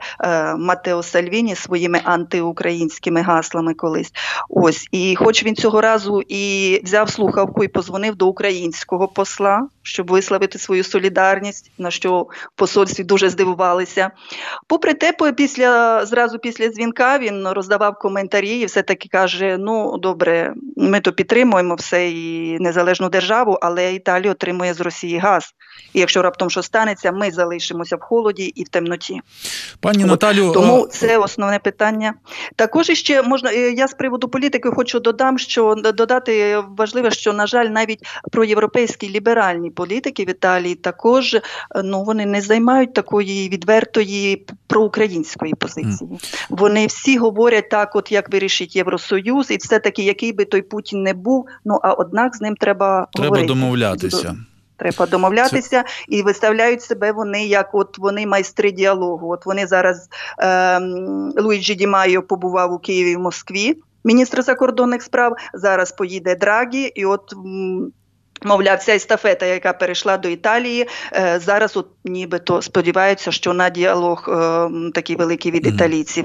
Матео 0.59 1.03
Сальвіні 1.03 1.55
своїми 1.55 2.01
антиукраїнськими 2.05 3.23
гаслами 3.23 3.75
колись. 3.75 4.13
Ось 4.49 4.89
і, 4.93 5.17
хоч 5.17 5.45
він 5.45 5.57
цього 5.57 5.81
разу 5.81 6.23
і 6.29 6.81
взяв 6.85 7.11
слухавку 7.11 7.65
і 7.65 7.69
позвонив 7.69 8.17
до 8.17 8.27
українського 8.27 9.09
посла, 9.09 9.69
щоб 9.89 10.11
висловити 10.11 10.59
свою 10.59 10.85
солідарність, 10.85 11.71
на 11.79 11.91
що 11.91 12.21
в 12.21 12.51
посольстві 12.55 13.05
дуже 13.05 13.29
здивувалися. 13.29 14.11
Попри 14.67 14.95
те, 14.95 15.13
після 15.37 16.07
зразу 16.07 16.39
після 16.39 16.69
дзвінка 16.69 17.19
він 17.19 17.49
роздавав 17.49 17.99
коментарі 17.99 18.59
і 18.59 18.65
все 18.65 18.83
таки 18.83 19.09
каже: 19.09 19.57
Ну 19.59 19.99
добре, 19.99 20.55
ми 20.77 21.01
то 21.01 21.13
підтримуємо 21.13 21.75
все 21.75 22.09
і 22.11 22.57
незалежну 22.61 23.09
державу, 23.09 23.59
але 23.63 23.95
Італія 23.95 24.33
отримує 24.33 24.75
з 24.75 24.81
Росії 24.81 25.19
газ. 25.19 25.55
І 25.93 26.01
якщо 26.01 26.23
раптом 26.23 26.51
що 26.51 26.63
станеться, 26.63 27.13
ми 27.13 27.31
залишимося 27.31 27.97
в 27.97 28.01
холоді 28.01 28.45
і 28.45 28.65
в 28.65 28.69
темноті. 28.69 29.21
Пані 29.81 30.05
От, 30.05 30.11
Наталю, 30.11 30.53
тому 30.53 30.87
це 30.87 31.19
основне 31.19 31.59
питання. 31.59 32.15
Також 32.57 32.91
іще 32.91 33.23
можна 33.23 33.51
е, 33.51 33.71
я 33.71 33.89
з 33.89 33.95
приводу 33.95 34.29
політики 34.29 34.71
хочу 34.71 35.01
додам, 35.01 35.39
що 35.39 35.75
додати 35.75 36.59
важливе, 36.79 37.11
що 37.11 37.33
на 37.33 37.47
жаль, 37.47 37.67
навіть 37.67 38.01
про 38.33 38.45
європейські 38.45 39.11
ліберальні 39.11 39.71
політики 39.79 40.25
в 40.25 40.31
Італії 40.31 40.75
також 40.75 41.35
е, 41.35 41.43
ну 41.85 42.05
вони 42.05 42.27
не 42.27 42.41
займають 42.41 42.95
такої 42.95 43.49
відвертої 43.49 44.47
проукраїнської 44.67 45.55
позиції. 45.55 46.11
Mm. 46.11 46.47
Вони 46.51 46.87
всі 46.87 47.19
говорять 47.19 47.69
так, 47.71 47.97
от 47.97 48.13
як 48.13 48.33
вирішить 48.33 48.77
Євросоюз, 48.77 49.51
і 49.51 49.57
все 49.57 49.79
таки, 49.79 50.03
який 50.03 50.33
би 50.33 50.45
той 50.45 50.63
Путін 50.63 51.03
не 51.03 51.15
був. 51.15 51.47
Ну 51.65 51.81
а 51.83 51.93
однак 51.93 52.37
з 52.37 52.41
ним 52.41 52.57
треба 52.57 53.07
треба 53.13 53.29
говорити. 53.29 53.49
домовлятися. 53.49 54.37
Треба 54.77 55.07
домовлятися 55.07 55.83
Це... 55.83 55.85
і 56.09 56.23
виставляють 56.23 56.83
себе 56.83 57.13
вони 57.13 57.47
як 57.47 57.75
от 57.75 57.99
вони 57.99 58.27
майстри 58.27 58.71
діалогу. 58.71 59.33
От 59.33 59.47
вони 59.47 59.67
зараз 59.67 60.09
е, 60.39 60.81
Луїджі 61.43 61.75
Дімайо 61.75 62.23
побував 62.23 62.73
у 62.73 62.79
Києві 62.79 63.17
в 63.17 63.21
Москві, 63.21 63.77
міністр 64.05 64.43
закордонних 64.43 65.03
справ. 65.03 65.37
Зараз 65.55 65.93
поїде 65.93 66.35
Драгі, 66.35 66.83
і 66.83 67.05
от. 67.05 67.35
Мовляв, 68.45 68.79
ця 68.79 68.95
естафета, 68.95 69.47
яка 69.47 69.73
перейшла 69.73 70.17
до 70.17 70.29
Італії, 70.29 70.87
е, 71.13 71.39
зараз 71.39 71.77
от 71.77 71.87
нібито 72.05 72.63
сподіваються, 72.63 73.33
що 73.33 73.53
на 73.53 73.71
діалог 73.71 74.29
е, 74.29 74.69
такий 74.95 75.17
великий 75.17 75.53
від 75.53 75.67
італійців. 75.67 76.25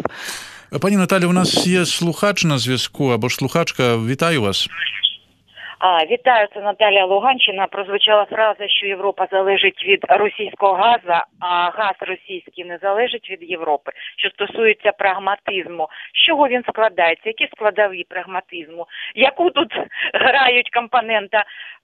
Пані 0.82 0.98
Наталі, 0.98 1.26
у 1.26 1.32
нас 1.32 1.68
є 1.68 1.86
слухач 1.86 2.44
на 2.46 2.58
зв'язку 2.58 3.10
або 3.10 3.30
ж 3.30 3.36
слухачка. 3.36 3.98
Вітаю 3.98 4.42
вас. 4.42 4.68
А, 5.86 6.06
Вітаю, 6.06 6.48
це 6.54 6.62
Наталія 6.62 7.06
Луганщина. 7.06 7.68
Прозвучала 7.68 8.26
фраза, 8.26 8.68
що 8.68 8.88
Європа 8.88 9.28
залежить 9.32 9.86
від 9.86 10.06
російського 10.10 10.74
газу, 10.74 11.24
а 11.40 11.70
газ 11.70 11.96
російський 12.00 12.66
не 12.66 12.78
залежить 12.82 13.30
від 13.30 13.50
Європи. 13.50 13.92
Що 14.18 14.30
стосується 14.30 14.92
прагматизму, 14.92 15.88
з 16.14 16.26
чого 16.26 16.48
він 16.48 16.64
складається? 16.70 17.30
Які 17.30 17.48
складові 17.48 18.06
прагматизму? 18.10 18.88
Яку 19.16 19.50
тут 19.50 19.74
грають 20.14 20.70
компонента 20.70 21.44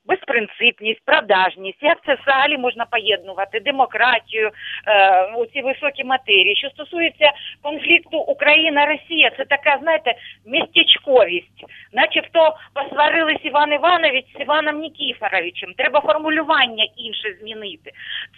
безпринципність, 0.09 1.01
продажність, 1.05 1.83
як 1.83 1.97
це 2.05 2.17
взагалі 2.21 2.57
можна 2.57 2.85
поєднувати, 2.85 3.59
демократію, 3.59 4.51
е, 4.87 5.33
у 5.37 5.45
ці 5.45 5.61
високі 5.61 6.03
матерії. 6.03 6.55
Що 6.55 6.69
стосується 6.69 7.31
конфлікту 7.61 8.17
Україна-Росія, 8.17 9.31
це 9.37 9.45
така, 9.45 9.77
знаєте, 9.81 10.13
містечковість, 10.45 11.65
начебто 11.93 12.55
посварились 12.73 13.43
Іван 13.43 13.73
Іванович 13.73 14.25
з 14.37 14.41
Іваном 14.41 14.79
Нікіфоровичем. 14.79 15.73
Треба 15.77 16.01
формулювання 16.01 16.85
інше 16.97 17.35
змінити. 17.41 17.91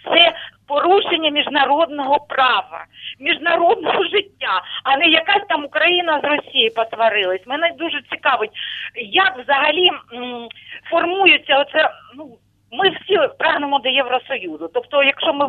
Це 0.04 0.32
порушення 0.72 1.30
міжнародного 1.30 2.18
права, 2.28 2.84
міжнародного 3.20 4.04
життя, 4.12 4.62
а 4.84 4.96
не 4.96 5.06
якась 5.06 5.42
там 5.48 5.64
Україна 5.64 6.20
з 6.20 6.24
Росією 6.24 6.70
посварилась. 6.74 7.46
Мене 7.46 7.70
дуже 7.78 8.02
цікавить, 8.10 8.50
як 8.94 9.38
взагалі 9.38 9.90
м, 10.14 10.48
формуються 10.90 11.58
оце. 11.58 11.90
Ну 12.16 12.36
ми 12.72 12.88
всі 12.90 13.18
прагнемо 13.38 13.78
до 13.78 13.88
Євросоюзу. 13.88 14.70
Тобто, 14.74 15.02
якщо 15.02 15.32
ми 15.32 15.48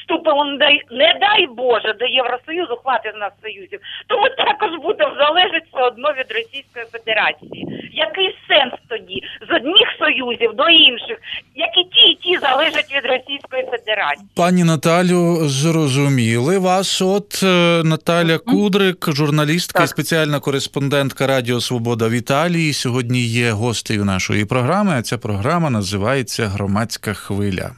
вступимо, 0.00 0.44
не 0.90 1.18
дай 1.20 1.46
Боже, 1.46 1.92
до 1.92 2.06
Євросоюзу, 2.06 2.76
хватить 2.76 3.16
нас 3.16 3.32
союзів, 3.42 3.80
то 4.06 4.20
ми 4.20 4.28
також 4.30 4.70
будемо 4.82 5.14
залежати 5.18 5.66
все 5.72 5.82
одно 5.82 6.12
від 6.12 6.32
Російської 6.32 6.84
Федерації. 6.92 7.85
Який 7.98 8.38
сенс 8.48 8.74
тоді 8.88 9.22
з 9.48 9.56
одних 9.56 9.88
союзів 9.98 10.50
до 10.54 10.68
інших, 10.68 11.16
як 11.54 11.70
і 11.78 11.84
ті, 11.84 12.10
і 12.10 12.14
ті 12.14 12.38
залежать 12.38 12.92
від 12.92 13.04
Російської 13.04 13.62
Федерації? 13.70 14.28
Пані 14.34 14.64
Наталю, 14.64 15.48
зрозуміли 15.48 16.58
вас. 16.58 17.02
От 17.02 17.40
е, 17.42 17.82
Наталя 17.84 18.38
Кудрик, 18.38 19.06
журналістка 19.08 19.82
і 19.82 19.86
спеціальна 19.86 20.40
кореспондентка 20.40 21.26
Радіо 21.26 21.60
Свобода 21.60 22.08
в 22.08 22.10
Італії. 22.12 22.72
Сьогодні 22.72 23.20
є 23.20 23.50
гостею 23.50 24.04
нашої 24.04 24.44
програми. 24.44 24.94
А 24.98 25.02
ця 25.02 25.18
програма 25.18 25.70
називається 25.70 26.46
Громадська 26.46 27.14
хвиля. 27.14 27.70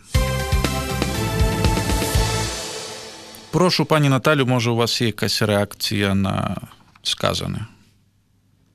Прошу, 3.53 3.85
пані 3.85 4.09
Наталю, 4.09 4.47
може, 4.47 4.71
у 4.71 4.77
вас 4.77 5.01
є 5.01 5.07
якась 5.07 5.43
реакція 5.43 6.15
на 6.15 6.57
сказане? 7.03 7.59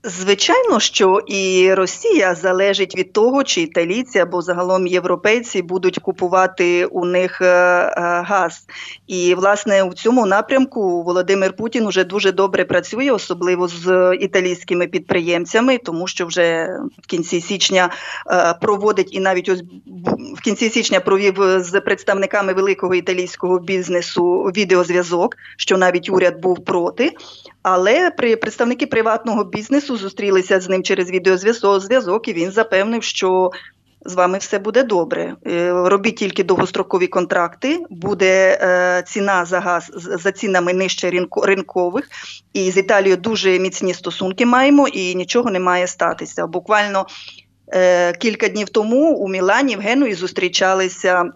Звичайно, 0.05 0.79
що 0.79 1.21
і 1.27 1.73
Росія 1.73 2.35
залежить 2.35 2.95
від 2.95 3.13
того, 3.13 3.43
чи 3.43 3.61
італійці 3.61 4.19
або 4.19 4.41
загалом 4.41 4.87
європейці 4.87 5.61
будуть 5.61 5.99
купувати 5.99 6.85
у 6.85 7.05
них 7.05 7.41
е, 7.41 7.45
е, 7.45 7.91
газ. 8.25 8.65
І 9.07 9.35
власне 9.35 9.83
у 9.83 9.93
цьому 9.93 10.25
напрямку 10.25 11.03
Володимир 11.03 11.55
Путін 11.55 11.87
уже 11.87 12.03
дуже 12.03 12.31
добре 12.31 12.65
працює, 12.65 13.11
особливо 13.11 13.67
з 13.67 14.17
італійськими 14.19 14.87
підприємцями, 14.87 15.77
тому 15.77 16.07
що 16.07 16.25
вже 16.25 16.77
в 17.03 17.07
кінці 17.07 17.41
січня 17.41 17.89
е, 18.27 18.53
проводить 18.61 19.13
і 19.13 19.19
навіть 19.19 19.49
ось 19.49 19.63
в 20.37 20.41
кінці 20.41 20.69
січня 20.69 20.99
провів 20.99 21.35
з 21.57 21.81
представниками 21.81 22.53
великого 22.53 22.95
італійського 22.95 23.59
бізнесу 23.59 24.51
відеозв'язок, 24.57 25.35
що 25.57 25.77
навіть 25.77 26.09
уряд 26.09 26.41
був 26.41 26.65
проти. 26.65 27.11
Але 27.63 28.11
при 28.11 28.35
представники 28.35 28.87
приватного 28.87 29.43
бізнесу 29.43 29.92
зустрілися 29.97 30.59
з 30.59 30.69
ним 30.69 30.83
через 30.83 31.11
відеозв'язок, 31.11 32.27
і 32.27 32.33
він 32.33 32.51
запевнив, 32.51 33.03
що 33.03 33.51
з 34.05 34.13
вами 34.13 34.37
все 34.37 34.59
буде 34.59 34.83
добре. 34.83 35.35
Робіть 35.69 36.15
тільки 36.15 36.43
довгострокові 36.43 37.07
контракти, 37.07 37.79
буде 37.89 38.59
е, 38.61 39.03
ціна 39.07 39.45
за 39.45 39.59
газ 39.59 39.91
за 39.95 40.31
цінами 40.31 40.73
нижче 40.73 41.11
ринкових. 41.43 42.09
І 42.53 42.71
з 42.71 42.77
Італією 42.77 43.17
дуже 43.17 43.59
міцні 43.59 43.93
стосунки 43.93 44.45
маємо, 44.45 44.87
і 44.87 45.15
нічого 45.15 45.51
не 45.51 45.59
має 45.59 45.87
статися. 45.87 46.47
Буквально 46.47 47.05
е, 47.73 48.13
кілька 48.13 48.47
днів 48.47 48.69
тому 48.69 49.15
у 49.15 49.27
Мілані 49.27 49.75
в 49.75 49.79
Генуї 49.79 50.13
зустрічалися 50.13 51.31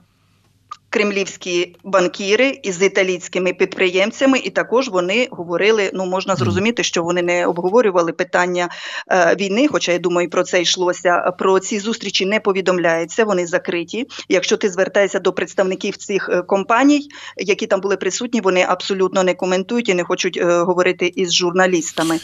кремлівські 0.89 1.75
банкіри 1.83 2.59
із 2.63 2.81
італійськими 2.81 3.53
підприємцями, 3.53 4.39
і 4.39 4.49
також 4.49 4.89
вони 4.89 5.27
говорили: 5.31 5.91
ну 5.93 6.05
можна 6.05 6.35
зрозуміти, 6.35 6.83
що 6.83 7.03
вони 7.03 7.21
не 7.21 7.45
обговорювали 7.45 8.11
питання 8.11 8.69
е, 9.11 9.35
війни. 9.35 9.67
Хоча 9.67 9.91
я 9.91 9.99
думаю, 9.99 10.29
про 10.29 10.43
це 10.43 10.61
йшлося. 10.61 11.31
Про 11.39 11.59
ці 11.59 11.79
зустрічі 11.79 12.25
не 12.25 12.39
повідомляється, 12.39 13.25
вони 13.25 13.47
закриті. 13.47 14.05
Якщо 14.29 14.57
ти 14.57 14.69
звертаєшся 14.69 15.19
до 15.19 15.33
представників 15.33 15.97
цих 15.97 16.29
е, 16.29 16.41
компаній, 16.41 17.09
які 17.37 17.67
там 17.67 17.81
були 17.81 17.97
присутні, 17.97 18.41
вони 18.41 18.65
абсолютно 18.67 19.23
не 19.23 19.33
коментують 19.33 19.89
і 19.89 19.93
не 19.93 20.03
хочуть 20.03 20.37
е, 20.37 20.43
говорити 20.45 21.11
із 21.15 21.33
журналістами. 21.33 22.19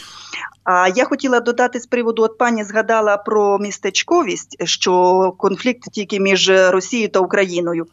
А 0.64 0.88
я 0.88 1.04
хотіла 1.04 1.40
додати 1.40 1.80
з 1.80 1.86
приводу, 1.86 2.22
от 2.22 2.38
пані 2.38 2.64
згадала 2.64 3.16
про 3.16 3.58
містечковість, 3.58 4.56
що 4.64 5.32
конфлікт 5.38 5.90
тільки 5.92 6.20
між 6.20 6.50
Росією 6.50 7.08
та 7.08 7.20
Україною. 7.20 7.86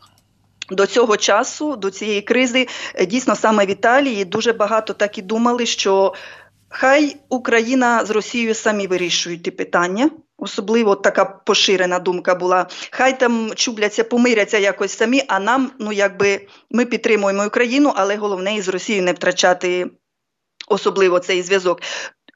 До 0.71 0.85
цього 0.85 1.17
часу, 1.17 1.75
до 1.75 1.91
цієї 1.91 2.21
кризи, 2.21 2.67
е, 2.95 3.05
дійсно 3.05 3.35
саме 3.35 3.65
в 3.65 3.69
Італії 3.69 4.25
дуже 4.25 4.53
багато 4.53 4.93
так 4.93 5.17
і 5.17 5.21
думали, 5.21 5.65
що 5.65 6.13
хай 6.69 7.15
Україна 7.29 8.05
з 8.05 8.09
Росією 8.09 8.53
самі 8.55 8.87
вирішують 8.87 9.43
ті 9.43 9.51
питання. 9.51 10.09
Особливо 10.37 10.95
така 10.95 11.25
поширена 11.25 11.99
думка 11.99 12.35
була. 12.35 12.67
Хай 12.91 13.19
там 13.19 13.51
чубляться, 13.55 14.03
помиряться 14.03 14.57
якось 14.57 14.97
самі, 14.97 15.23
а 15.27 15.39
нам, 15.39 15.71
ну 15.79 15.91
якби 15.91 16.47
ми 16.71 16.85
підтримуємо 16.85 17.45
Україну, 17.45 17.93
але 17.95 18.15
головне 18.15 18.55
із 18.55 18.67
Росією 18.67 19.03
не 19.03 19.13
втрачати 19.13 19.89
особливо 20.67 21.19
цей 21.19 21.41
зв'язок. 21.41 21.81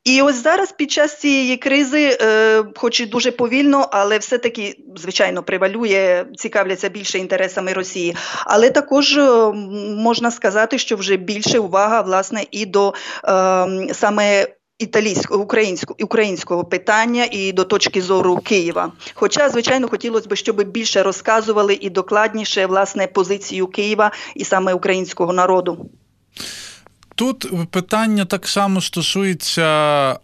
І 0.06 0.22
ось 0.22 0.44
зараз 0.44 0.72
під 0.72 0.91
час 0.91 1.20
цієї 1.20 1.58
кризи, 1.58 2.18
е, 2.22 2.63
хоч 2.76 3.00
і 3.00 3.06
дуже 3.06 3.32
повільно, 3.32 3.89
але 3.91 4.18
все-таки, 4.18 4.78
звичайно, 4.96 5.44
превалює, 5.44 6.26
цікавляться 6.36 6.89
більше 6.89 7.20
інтересами 7.20 7.74
Росії. 7.74 8.15
Але 8.46 8.70
також 8.70 9.18
е, 9.18 9.52
можна 9.98 10.32
сказати, 10.32 10.78
що 10.78 10.96
вже 10.96 11.18
більше 11.18 11.60
увага 11.60 12.02
власне 12.02 12.46
і 12.52 12.65
до 12.65 12.94
е, 13.28 13.94
саме. 13.94 14.48
Італійського 14.80 15.44
українського 15.44 15.98
українського 16.04 16.63
питання 16.63 17.28
і 17.32 17.52
до 17.52 17.63
точки 17.63 18.02
зору 18.02 18.38
Києва. 18.38 18.91
Хоча, 19.13 19.50
звичайно, 19.50 19.88
хотілося 19.88 20.30
б, 20.30 20.36
щоб 20.36 20.63
більше 20.63 21.04
розказували 21.04 21.78
і 21.82 21.89
докладніше 21.89 22.65
власне 22.65 23.08
позицію 23.08 23.68
Києва 23.68 24.12
і 24.36 24.44
саме 24.44 24.74
українського 24.74 25.34
народу. 25.34 25.89
Тут 27.15 27.69
питання 27.71 28.25
так 28.25 28.47
само 28.47 28.82
стосується 28.82 30.19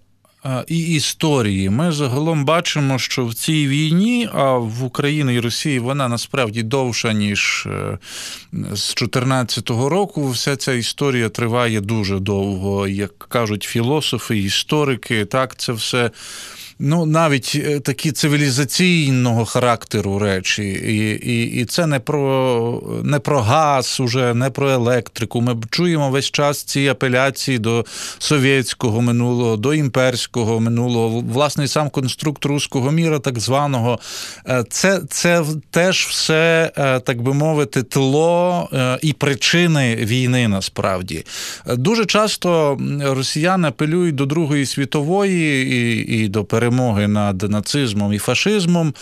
і 0.68 0.78
історії. 0.78 1.70
Ми 1.70 1.92
загалом 1.92 2.46
бачимо, 2.46 3.00
що 3.00 3.26
в 3.26 3.34
цій 3.34 3.68
війні, 3.68 4.30
а 4.34 4.54
в 4.54 4.84
Україні 4.84 5.36
і 5.36 5.40
Росії 5.40 5.80
вона 5.80 6.08
насправді 6.08 6.64
довша, 6.64 7.14
ніж 7.14 7.68
е, 7.68 7.98
з 8.52 8.94
2014 8.96 9.70
року. 9.70 10.30
Вся 10.30 10.56
ця 10.56 10.74
історія 10.74 11.30
триває 11.30 11.82
дуже 11.82 12.20
довго. 12.20 12.88
Як 12.88 13.20
кажуть 13.20 13.64
філософи, 13.64 14.38
історики, 14.38 15.26
так 15.26 15.56
це 15.56 15.74
все 15.74 16.12
ну 16.84 17.06
навіть 17.06 17.62
е, 17.66 17.80
такі 17.80 18.12
цивілізаційного 18.12 19.46
характеру 19.46 20.20
речі, 20.20 20.64
і 20.64 21.30
і, 21.32 21.44
і 21.62 21.66
це 21.66 21.88
не 21.88 22.00
про 22.00 23.02
не 23.04 23.20
про 23.20 23.42
газ, 23.42 24.00
уже 24.00 24.34
не 24.34 24.50
про 24.50 24.70
електрику. 24.70 25.42
Ми 25.42 25.56
чуємо 25.70 26.10
весь 26.10 26.32
час 26.32 26.64
ці 26.64 26.88
апеляції 26.88 27.60
до 27.60 27.86
совєтського 28.20 29.02
минулого, 29.02 29.58
до 29.58 29.74
імперського 29.74 30.60
минулого, 30.60 31.24
власне, 31.34 31.68
сам 31.68 31.90
конструкт 31.90 32.46
руського 32.46 32.92
міра, 32.92 33.20
так 33.20 33.40
званого. 33.40 34.00
Е, 34.48 34.64
це, 34.70 35.02
це 35.10 35.44
теж 35.72 36.06
все, 36.10 36.72
е, 36.78 37.00
так 37.00 37.22
би 37.22 37.34
мовити, 37.34 37.84
тло 37.84 38.70
і 39.02 39.14
причини 39.14 39.96
війни 39.96 40.48
насправді. 40.48 41.26
Дуже 41.68 42.06
часто 42.06 42.78
росіяни 43.02 43.68
апелюють 43.68 44.16
до 44.16 44.26
Другої 44.26 44.66
світової 44.66 45.72
і, 45.72 46.24
і 46.24 46.28
до 46.28 46.44
перемоги 46.44 46.71
перемоги 46.72 47.08
над 47.08 47.52
нацизмом 47.52 48.14
і 48.14 48.18
фашизмом. 48.18 48.94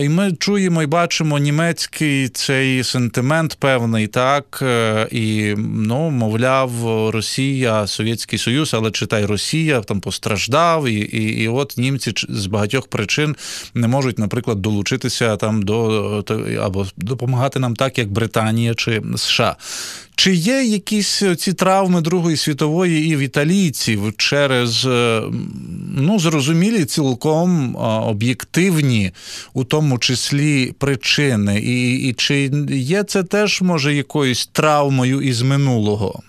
І 0.00 0.08
ми 0.08 0.32
чуємо 0.32 0.82
і 0.82 0.86
бачимо 0.86 1.38
німецький 1.38 2.28
цей 2.28 2.84
сентимент 2.84 3.54
певний, 3.54 4.06
так 4.06 4.58
е, 4.62 5.08
і 5.10 5.54
ну, 5.58 6.10
мовляв, 6.10 6.70
Росія, 7.10 7.86
Совєтський 7.86 8.38
Союз, 8.38 8.74
але 8.74 8.90
читай 8.90 9.24
Росія 9.24 9.80
там 9.80 10.00
постраждав, 10.00 10.88
і, 10.88 10.94
і, 10.94 11.42
і 11.42 11.48
от 11.48 11.74
німці 11.78 12.12
з 12.28 12.46
багатьох 12.46 12.88
причин 12.88 13.36
не 13.74 13.88
можуть, 13.88 14.18
наприклад, 14.18 14.62
долучитися 14.62 15.36
там 15.36 15.62
до 15.62 16.24
або 16.60 16.86
допомагати 16.96 17.58
нам 17.58 17.76
так, 17.76 17.98
як 17.98 18.08
Британія 18.08 18.74
чи 18.74 19.02
США. 19.16 19.56
Чи 20.18 20.34
є 20.34 20.62
якісь 20.62 21.22
ці 21.38 21.52
травми 21.52 22.00
Другої 22.00 22.36
світової 22.36 23.08
і 23.08 23.16
в 23.16 23.18
італійців 23.18 24.16
через 24.16 24.84
ну, 25.96 26.18
зрозумілі 26.18 26.84
цілком 26.84 27.76
об'єктивні, 28.06 29.12
у 29.54 29.64
тому 29.64 29.98
числі 29.98 30.72
причини? 30.78 31.60
І, 31.60 32.08
І 32.08 32.12
чи 32.12 32.50
є 32.70 33.02
це 33.02 33.22
теж 33.22 33.62
може 33.62 33.94
якоюсь 33.94 34.46
травмою 34.46 35.20
із 35.20 35.42
минулого? 35.42 36.22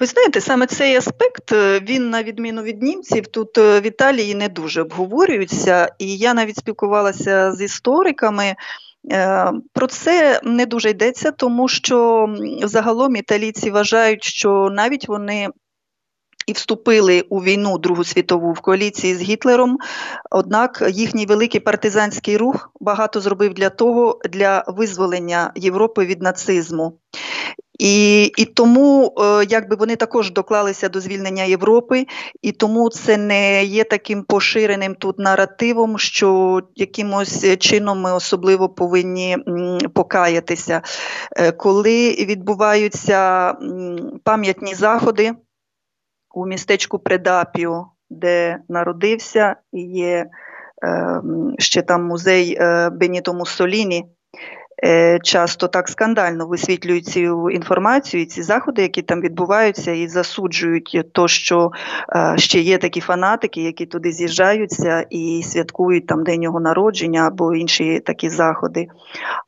Ви 0.00 0.06
знаєте, 0.06 0.40
саме 0.40 0.66
цей 0.66 0.96
аспект, 0.96 1.52
е, 1.52 1.80
він, 1.80 2.10
на 2.10 2.22
відміну 2.22 2.62
від 2.62 2.82
німців, 2.82 3.26
тут 3.26 3.58
е, 3.58 3.80
в 3.80 3.86
Італії 3.86 4.34
не 4.34 4.48
дуже 4.48 4.82
обговорюється, 4.82 5.92
і 5.98 6.16
я 6.16 6.34
навіть 6.34 6.56
спілкувалася 6.56 7.52
з 7.52 7.60
істориками. 7.60 8.54
Е, 9.12 9.52
про 9.72 9.86
це 9.86 10.40
не 10.44 10.66
дуже 10.66 10.90
йдеться, 10.90 11.30
тому 11.30 11.68
що 11.68 12.26
загалом 12.62 13.16
італійці 13.16 13.70
вважають, 13.70 14.24
що 14.24 14.70
навіть 14.72 15.08
вони 15.08 15.48
і 16.46 16.52
вступили 16.52 17.24
у 17.28 17.42
війну 17.42 17.78
Другу 17.78 18.04
світову 18.04 18.52
в 18.52 18.60
коаліції 18.60 19.14
з 19.14 19.20
Гітлером. 19.20 19.78
Однак 20.30 20.82
їхній 20.90 21.26
великий 21.26 21.60
партизанський 21.60 22.36
рух 22.36 22.70
багато 22.80 23.20
зробив 23.20 23.54
для 23.54 23.70
того 23.70 24.20
для 24.30 24.64
визволення 24.66 25.52
Європи 25.54 26.06
від 26.06 26.22
нацизму. 26.22 26.98
І 27.78 28.24
і 28.24 28.44
тому 28.44 29.14
е, 29.18 29.46
якби 29.48 29.76
вони 29.76 29.96
також 29.96 30.32
доклалися 30.32 30.88
до 30.88 31.00
звільнення 31.00 31.44
Європи, 31.44 32.06
і 32.42 32.52
тому 32.52 32.90
це 32.90 33.16
не 33.16 33.64
є 33.64 33.84
таким 33.84 34.22
поширеним 34.22 34.94
тут 34.94 35.18
наративом, 35.18 35.98
що 35.98 36.60
якимось 36.74 37.58
чином 37.58 38.00
ми 38.00 38.12
особливо 38.12 38.68
повинні 38.68 39.36
покаятися. 39.94 40.82
Е, 41.36 41.52
коли 41.52 42.10
відбуваються 42.10 43.52
пам'ятні 44.24 44.74
заходи 44.74 45.32
у 46.34 46.46
містечку 46.46 46.98
Предапіо, 46.98 47.86
де 48.10 48.58
народився, 48.68 49.56
є 49.72 50.26
ем, 50.82 51.54
ще 51.58 51.82
там 51.82 52.04
музей 52.04 52.56
е, 52.60 52.90
Беніто 52.90 53.34
Муссоліні, 53.34 54.04
Е, 54.38 54.65
часто 55.22 55.68
так 55.68 55.88
скандально 55.88 56.46
висвітлюють 56.46 57.06
цю 57.06 57.50
інформацію, 57.50 58.26
ці 58.26 58.42
заходи, 58.42 58.82
які 58.82 59.02
там 59.02 59.20
відбуваються, 59.20 59.92
і 59.92 60.08
засуджують 60.08 61.06
то, 61.12 61.28
що 61.28 61.70
е, 62.16 62.34
ще 62.36 62.60
є 62.60 62.78
такі 62.78 63.00
фанатики, 63.00 63.62
які 63.62 63.86
туди 63.86 64.12
з'їжджаються 64.12 65.06
і 65.10 65.42
святкують 65.42 66.06
там 66.06 66.24
день 66.24 66.42
його 66.42 66.60
народження 66.60 67.26
або 67.26 67.54
інші 67.54 68.00
такі 68.00 68.30
заходи. 68.30 68.86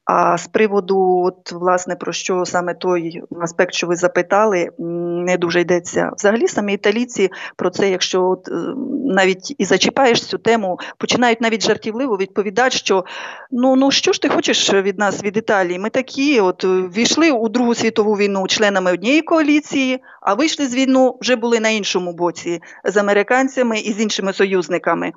А 0.04 0.38
з 0.38 0.46
приводу, 0.46 1.22
от 1.24 1.52
власне 1.52 1.96
про 1.96 2.12
що 2.12 2.44
саме 2.44 2.74
той 2.74 3.22
аспект, 3.42 3.74
що 3.74 3.86
ви 3.86 3.96
запитали, 3.96 4.68
не 5.26 5.36
дуже 5.36 5.60
йдеться. 5.60 6.10
Взагалі 6.16 6.48
самі 6.48 6.74
італійці 6.74 7.30
про 7.56 7.70
це, 7.70 7.90
якщо 7.90 8.24
от, 8.24 8.48
е, 8.48 8.52
навіть 9.04 9.54
і 9.58 9.64
зачіпаєш 9.64 10.24
цю 10.24 10.38
тему, 10.38 10.78
починають 10.98 11.40
навіть 11.40 11.62
жартівливо 11.62 12.16
відповідати, 12.16 12.70
що 12.70 13.04
ну 13.50 13.76
ну 13.76 13.90
що 13.90 14.12
ж 14.12 14.22
ти 14.22 14.28
хочеш 14.28 14.74
від 14.74 14.98
нас 14.98 15.17
від 15.22 15.36
Італії? 15.36 15.78
Ми 15.78 15.90
такі, 15.90 16.40
от 16.40 16.64
війшли 16.64 17.30
у 17.30 17.48
Другу 17.48 17.74
світову 17.74 18.14
війну 18.14 18.46
членами 18.46 18.92
однієї 18.92 19.22
коаліції, 19.22 20.02
а 20.20 20.34
вийшли 20.34 20.66
з 20.66 20.74
війну 20.74 21.18
вже 21.20 21.36
були 21.36 21.60
на 21.60 21.68
іншому 21.68 22.12
боці 22.12 22.60
з 22.84 22.96
американцями 22.96 23.78
і 23.78 23.92
з 23.92 24.00
іншими 24.00 24.32
союзниками. 24.32 25.12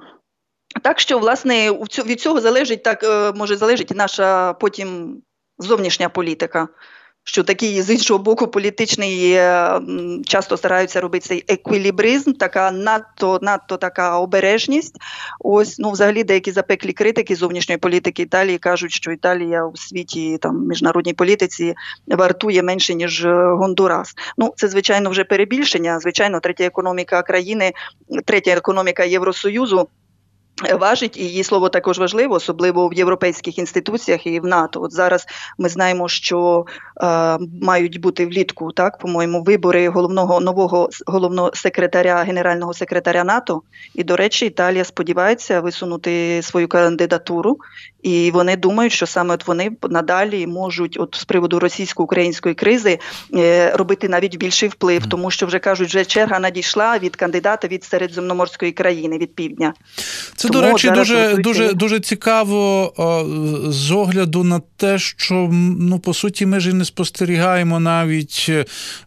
Так 0.82 1.00
що, 1.00 1.20
власне, 1.20 1.72
від 2.06 2.22
цього 2.22 2.42
залежить 2.42 2.84
так, 2.84 3.04
е, 3.04 3.32
може 3.36 3.56
залежить 3.56 3.92
наша 3.96 4.54
потім 4.54 5.22
зовнішня 5.58 6.10
політика. 6.10 6.68
Що 7.24 7.44
такий 7.44 7.82
з 7.82 7.90
іншого 7.90 8.24
боку 8.24 8.48
політичний 8.48 9.34
часто 10.26 10.58
стараються 10.58 11.02
робити 11.02 11.28
цей 11.28 11.44
еквілібризм, 11.48 12.34
така 12.34 12.72
надто 12.72 13.40
надто 13.42 13.78
така 13.78 14.20
обережність. 14.20 14.96
Ось 15.40 15.80
ну 15.80 15.92
взагалі 15.92 16.24
деякі 16.24 16.52
запеклі 16.52 16.94
критики 16.94 17.36
зовнішньої 17.36 17.78
політики 17.78 18.22
Італії 18.22 18.58
кажуть, 18.58 18.92
що 18.92 19.12
Італія 19.12 19.66
у 19.66 19.78
світі 19.78 20.38
там 20.42 20.68
міжнародній 20.68 21.14
політиці 21.14 21.76
вартує 22.08 22.64
менше 22.64 22.94
ніж 22.94 23.26
Гондурас. 23.26 24.14
Ну 24.38 24.54
це 24.56 24.68
звичайно 24.68 25.10
вже 25.10 25.24
перебільшення. 25.24 26.00
Звичайно, 26.00 26.40
третя 26.40 26.64
економіка 26.64 27.22
країни, 27.22 27.72
третя 28.26 28.52
економіка 28.52 29.04
Євросоюзу. 29.04 29.88
Важить 30.80 31.18
і 31.18 31.24
її 31.24 31.44
слово 31.44 31.70
також 31.70 32.00
важливо, 32.00 32.36
особливо 32.36 32.88
в 32.88 32.94
європейських 32.94 33.58
інституціях 33.58 34.28
і 34.28 34.40
в 34.40 34.46
НАТО. 34.46 34.82
От 34.82 34.94
зараз 34.94 35.26
ми 35.58 35.70
знаємо, 35.70 36.08
що 36.08 36.66
е, 37.04 37.38
мають 37.62 38.02
бути 38.02 38.26
влітку, 38.26 38.72
так 38.72 38.98
по-моєму, 38.98 39.44
вибори 39.44 39.90
головного 39.90 40.40
нового 40.40 40.90
головного 41.06 41.52
секретаря 41.54 42.16
генерального 42.16 42.74
секретаря 42.74 43.24
НАТО. 43.24 43.62
І, 43.96 44.04
до 44.04 44.16
речі, 44.16 44.46
Італія 44.46 44.84
сподівається 44.84 45.62
висунути 45.62 46.42
свою 46.42 46.68
кандидатуру, 46.68 47.58
і 48.04 48.32
вони 48.32 48.56
думають, 48.56 48.94
що 48.94 49.06
саме 49.06 49.34
от 49.34 49.48
вони 49.48 49.72
надалі 49.90 50.48
можуть, 50.48 50.98
от 51.00 51.16
з 51.16 51.24
приводу 51.24 51.60
російсько-української 51.60 52.56
кризи, 52.56 53.00
е, 53.36 53.72
робити 53.72 54.10
навіть 54.10 54.38
більший 54.38 54.70
вплив, 54.70 55.06
тому 55.06 55.32
що 55.32 55.46
вже 55.46 55.60
кажуть, 55.60 55.90
вже 55.90 56.06
черга 56.06 56.40
надійшла 56.40 56.98
від 56.98 57.16
кандидата 57.16 57.68
від 57.68 57.84
середземноморської 57.84 58.72
країни 58.72 59.18
від 59.18 59.36
півдня. 59.36 59.74
Це 60.36 60.50
до 60.50 60.62
речі, 60.62 60.90
дуже 60.90 61.38
дуже 61.38 61.74
дуже 61.74 62.00
цікаво 62.00 62.94
з 63.68 63.92
огляду 63.92 64.44
на 64.44 64.62
те, 64.78 65.00
що 65.00 65.50
ну 65.80 66.00
по 66.00 66.14
суті 66.14 66.46
ми 66.46 66.60
ж 66.60 66.70
і 66.70 66.74
не 66.74 66.86
спостерігаємо 66.86 67.80
навіть 67.80 68.46
е, 68.50 68.66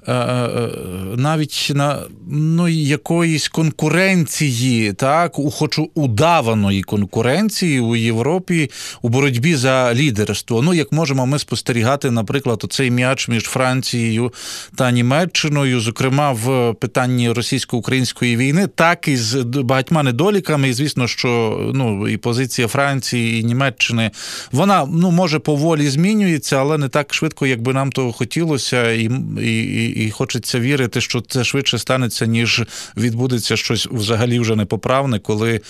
е, 0.09 0.69
навіть 1.17 1.73
на 1.75 2.03
ну, 2.29 2.69
якоїсь 2.69 3.49
конкуренції, 3.49 4.93
так, 4.93 5.39
у 5.39 5.51
хоч 5.51 5.81
удаваної 5.95 6.83
конкуренції 6.83 7.81
у 7.81 7.97
Європі 7.97 8.71
у 9.03 9.09
боротьбі 9.09 9.55
за 9.55 9.95
лідерство. 9.95 10.63
Ну, 10.63 10.75
як 10.75 10.93
можемо 10.93 11.27
ми 11.27 11.39
спостерігати, 11.39 12.11
наприклад, 12.11 12.61
оцей 12.65 12.91
м'яч 12.91 13.29
між 13.29 13.45
Францією 13.45 14.33
та 14.77 14.91
Німеччиною, 14.91 15.81
зокрема 15.81 16.33
в 16.33 16.75
питанні 16.75 17.33
російсько-української 17.33 18.37
війни, 18.37 18.67
так 18.67 19.09
і 19.09 19.17
з 19.17 19.43
багатьма 19.43 20.03
недоліками, 20.03 20.69
і 20.69 20.73
звісно, 20.73 21.09
що 21.09 21.61
ну 21.75 22.09
і 22.09 22.17
позиція 22.17 22.69
Франції 22.69 23.41
і 23.41 23.45
Німеччини 23.45 24.11
вона 24.53 24.87
ну 24.93 25.11
може 25.11 25.39
поволі 25.39 25.89
змінюється, 25.89 26.57
але 26.57 26.79
не 26.79 26.89
так 26.89 27.15
швидко, 27.15 27.47
як 27.47 27.63
би 27.63 27.73
нам 27.73 27.93
того 27.93 28.13
хотілося, 28.13 28.93
і, 28.93 29.11
і, 29.41 29.87
і 29.89 30.11
хочеться 30.11 30.61
вірити, 30.61 31.01
що 31.01 31.21
це 31.21 31.45
швидше 31.45 31.79
станеться, 31.79 32.27
ніж 32.27 32.63
відбудеться 32.97 33.57
щось 33.57 33.89
взагалі 33.91 34.39
вже 34.39 34.57
непоправне, 34.57 35.19
коли 35.19 35.55
е, 35.55 35.61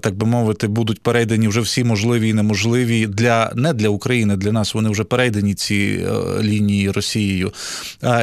так 0.00 0.14
би 0.14 0.26
мовити, 0.26 0.68
будуть 0.68 1.02
перейдені 1.02 1.48
вже 1.48 1.60
всі 1.60 1.84
можливі 1.84 2.19
і 2.28 2.32
неможливі 2.32 3.06
для 3.06 3.52
не 3.54 3.72
для 3.72 3.88
України, 3.88 4.36
для 4.36 4.52
нас 4.52 4.74
вони 4.74 4.90
вже 4.90 5.04
перейдені 5.04 5.54
ці 5.54 6.06
е, 6.06 6.42
лінії 6.42 6.90
Росією, 6.90 7.52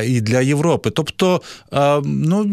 і 0.06 0.22
для 0.22 0.42
Європи. 0.42 0.90
Тобто, 0.90 1.42
ну 2.04 2.46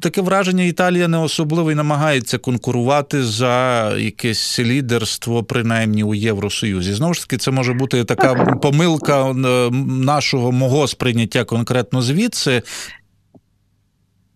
таке 0.00 0.20
враження, 0.20 0.64
Італія 0.64 1.08
не 1.08 1.18
особливо 1.18 1.72
і 1.72 1.74
намагається 1.74 2.38
конкурувати 2.38 3.24
за 3.24 3.92
якесь 3.98 4.58
лідерство, 4.58 5.44
принаймні 5.44 6.04
у 6.04 6.14
Євросоюзі. 6.14 6.92
Знову 6.92 7.14
ж 7.14 7.20
таки, 7.20 7.36
це 7.36 7.50
може 7.50 7.72
бути 7.72 8.04
така 8.04 8.34
помилка 8.34 9.32
нашого 10.02 10.52
мого 10.52 10.88
сприйняття 10.88 11.44
конкретно 11.44 12.02
звідси. 12.02 12.62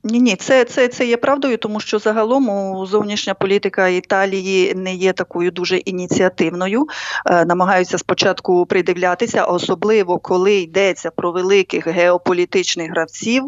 Ні, 0.05 0.21
ні, 0.21 0.37
це 0.37 0.65
це, 0.65 0.88
це 0.88 1.07
є 1.07 1.17
правдою, 1.17 1.59
тому 1.59 1.81
що 1.81 1.99
загалом 1.99 2.87
зовнішня 2.87 3.35
політика 3.35 3.88
Італії 3.88 4.75
не 4.75 4.95
є 4.95 5.12
такою 5.12 5.51
дуже 5.51 5.77
ініціативною. 5.77 6.87
Е, 7.27 7.45
намагаються 7.45 7.99
спочатку 7.99 8.67
придивлятися, 8.67 9.45
особливо 9.45 10.19
коли 10.19 10.55
йдеться 10.55 11.11
про 11.11 11.33
великих 11.33 11.87
геополітичних 11.87 12.91
гравців. 12.91 13.45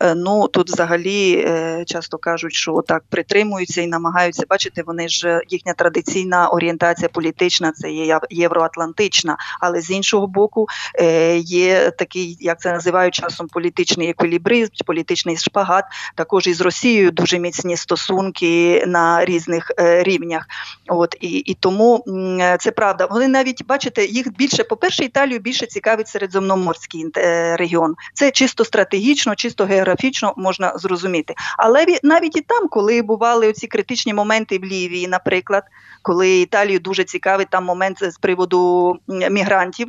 Е, 0.00 0.14
ну 0.14 0.48
тут 0.48 0.70
взагалі 0.70 1.44
е, 1.48 1.84
часто 1.86 2.18
кажуть, 2.18 2.54
що 2.54 2.82
так 2.86 3.02
притримуються 3.10 3.82
і 3.82 3.86
намагаються 3.86 4.44
бачити, 4.48 4.82
вони 4.86 5.08
ж 5.08 5.40
їхня 5.48 5.72
традиційна 5.72 6.48
орієнтація 6.48 7.08
політична, 7.08 7.72
це 7.72 7.90
є 7.90 8.20
євроатлантична, 8.30 9.36
але 9.60 9.80
з 9.80 9.90
іншого 9.90 10.26
боку 10.26 10.66
є 11.38 11.90
такий, 11.90 12.36
як 12.40 12.60
це 12.60 12.72
називають 12.72 13.14
часом 13.14 13.46
політичний 13.46 14.10
еквілібризм, 14.10 14.72
політичний 14.86 15.36
шпагат 15.36 15.84
також 16.14 16.46
із 16.46 16.60
Росією 16.60 17.10
дуже 17.10 17.38
міцні 17.38 17.76
стосунки 17.76 18.84
на 18.86 19.24
різних 19.24 19.72
е, 19.78 20.02
рівнях. 20.02 20.46
От 20.88 21.16
і 21.20 21.28
і 21.28 21.54
тому 21.54 22.04
це 22.60 22.70
правда. 22.70 23.06
Вони 23.10 23.28
навіть 23.28 23.66
бачите, 23.66 24.06
їх 24.06 24.36
більше, 24.36 24.64
по 24.64 24.76
перше, 24.76 25.04
Італію 25.04 25.38
більше 25.38 25.66
цікавить 25.66 26.08
середземноморський 26.08 27.06
е, 27.16 27.56
регіон. 27.56 27.94
Це 28.14 28.30
чисто 28.30 28.64
стратегічно, 28.64 29.34
чисто 29.34 29.64
географічно 29.64 30.34
можна 30.36 30.72
зрозуміти. 30.78 31.34
Але 31.58 31.86
навіть 32.02 32.36
і 32.36 32.40
там, 32.40 32.68
коли 32.68 33.02
бували 33.02 33.48
оці 33.48 33.66
критичні 33.66 34.14
моменти 34.14 34.58
в 34.58 34.64
Лівії, 34.64 35.08
наприклад, 35.08 35.62
коли 36.02 36.40
Італію 36.40 36.78
дуже 36.78 37.04
цікавить 37.04 37.50
там 37.50 37.64
момент 37.64 37.98
з 38.00 38.18
приводу 38.18 38.96
мігрантів 39.08 39.88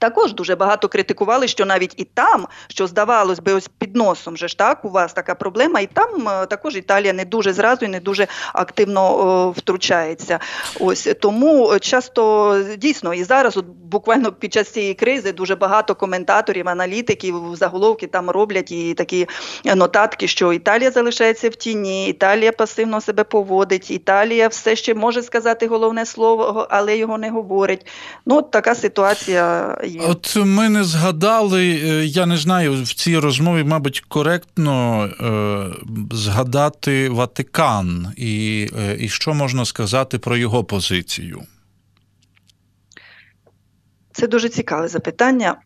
Також 0.00 0.32
дуже 0.32 0.56
багато 0.56 0.88
критикували, 0.88 1.48
що 1.48 1.66
навіть 1.66 1.94
і 1.96 2.04
там, 2.04 2.46
що 2.68 2.86
здавалось 2.86 3.38
би, 3.40 3.52
ось 3.52 3.68
під 3.78 3.96
носом 3.96 4.36
же 4.36 4.48
ж 4.48 4.58
так, 4.58 4.84
у 4.84 4.88
вас 4.88 5.12
така 5.12 5.34
проблема, 5.34 5.80
і 5.80 5.86
там 5.86 6.28
е, 6.28 6.46
також 6.46 6.76
Італія 6.76 7.12
не 7.12 7.24
дуже 7.24 7.52
зразу 7.52 7.84
і 7.84 7.88
не 7.88 8.00
дуже 8.00 8.26
активно 8.52 9.00
о, 9.00 9.50
втручається. 9.50 10.38
Ось 10.80 11.14
тому 11.20 11.78
часто 11.80 12.56
дійсно 12.78 13.14
і 13.14 13.24
зараз, 13.24 13.56
от 13.56 13.66
буквально 13.66 14.32
під 14.32 14.52
час 14.52 14.68
цієї 14.68 14.94
кризи, 14.94 15.32
дуже 15.32 15.56
багато 15.56 15.94
коментаторів, 15.94 16.68
аналітиків, 16.68 17.34
заголовки 17.54 18.06
там 18.06 18.30
роблять 18.30 18.72
і 18.72 18.94
такі 18.94 19.28
нотатки, 19.64 20.28
що 20.28 20.52
Італія 20.52 20.90
залишається 20.90 21.48
в 21.48 21.54
тіні, 21.54 22.08
Італія 22.08 22.52
пасивно 22.52 23.00
себе 23.00 23.24
поводить, 23.24 23.90
Італія 23.90 24.48
все 24.48 24.76
ще 24.76 24.94
може 24.94 25.22
сказати 25.22 25.66
головне 25.66 26.06
слово, 26.06 26.66
але 26.70 26.96
його 26.96 27.18
не 27.18 27.30
говорить. 27.30 27.86
Ну, 28.26 28.36
от 28.36 28.50
така 28.50 28.74
ситуація 28.74 29.76
є. 29.90 30.00
От 30.00 30.36
ми 30.36 30.68
не 30.68 30.84
згадали, 30.84 31.80
е, 31.84 32.06
я 32.06 32.26
не 32.26 32.36
знаю, 32.36 32.82
в 32.82 32.94
цій 32.94 33.18
розмові, 33.18 33.64
мабуть, 33.64 34.00
коректно 34.08 35.04
е, 35.04 36.16
згадати 36.16 37.08
Ватикан 37.08 38.12
і, 38.16 38.68
е, 38.78 38.96
і 39.00 39.08
що 39.08 39.34
можна 39.34 39.64
сказати 39.64 40.18
про 40.18 40.36
його 40.36 40.64
позицію. 40.64 41.42
Це 44.12 44.26
дуже 44.26 44.48
цікаве 44.48 44.88
запитання. 44.88 45.56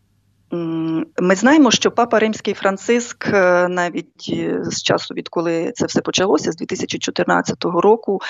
Ми 0.51 1.35
знаємо, 1.35 1.71
що 1.71 1.91
папа 1.91 2.19
Римський 2.19 2.53
Франциск 2.53 3.27
е, 3.27 3.67
навіть 3.67 4.29
е, 4.29 4.59
з 4.63 4.83
часу, 4.83 5.13
відколи 5.13 5.71
це 5.75 5.85
все 5.85 6.01
почалося, 6.01 6.51
з 6.51 6.55
2014 6.55 7.65
року, 7.65 8.21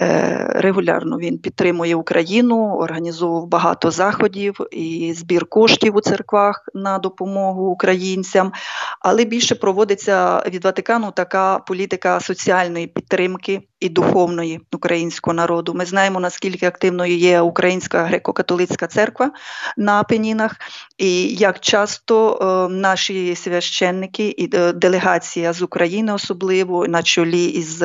е, 0.00 0.46
регулярно 0.54 1.18
він 1.18 1.38
підтримує 1.38 1.94
Україну, 1.94 2.76
організовував 2.76 3.46
багато 3.46 3.90
заходів 3.90 4.56
і 4.70 5.12
збір 5.16 5.46
коштів 5.46 5.96
у 5.96 6.00
церквах 6.00 6.68
на 6.74 6.98
допомогу 6.98 7.66
українцям, 7.66 8.52
але 9.00 9.24
більше 9.24 9.54
проводиться 9.54 10.42
від 10.46 10.64
Ватикану 10.64 11.10
така 11.10 11.58
політика 11.58 12.20
соціальної 12.20 12.86
підтримки 12.86 13.62
і 13.80 13.88
духовної 13.88 14.60
українського 14.72 15.34
народу. 15.34 15.74
Ми 15.74 15.84
знаємо, 15.84 16.20
наскільки 16.20 16.66
активною 16.66 17.16
є 17.16 17.40
Українська 17.40 18.04
греко-католицька 18.04 18.86
церква 18.86 19.30
на 19.76 20.02
Пенінах, 20.02 20.56
і 20.98 21.26
як 21.26 21.59
часто 21.60 22.38
е, 22.40 22.74
наші 22.74 23.36
священники 23.36 24.28
і 24.28 24.56
е, 24.56 24.72
делегація 24.72 25.52
з 25.52 25.62
України, 25.62 26.12
особливо 26.12 26.86
на 26.86 27.02
чолі 27.02 27.44
із 27.44 27.82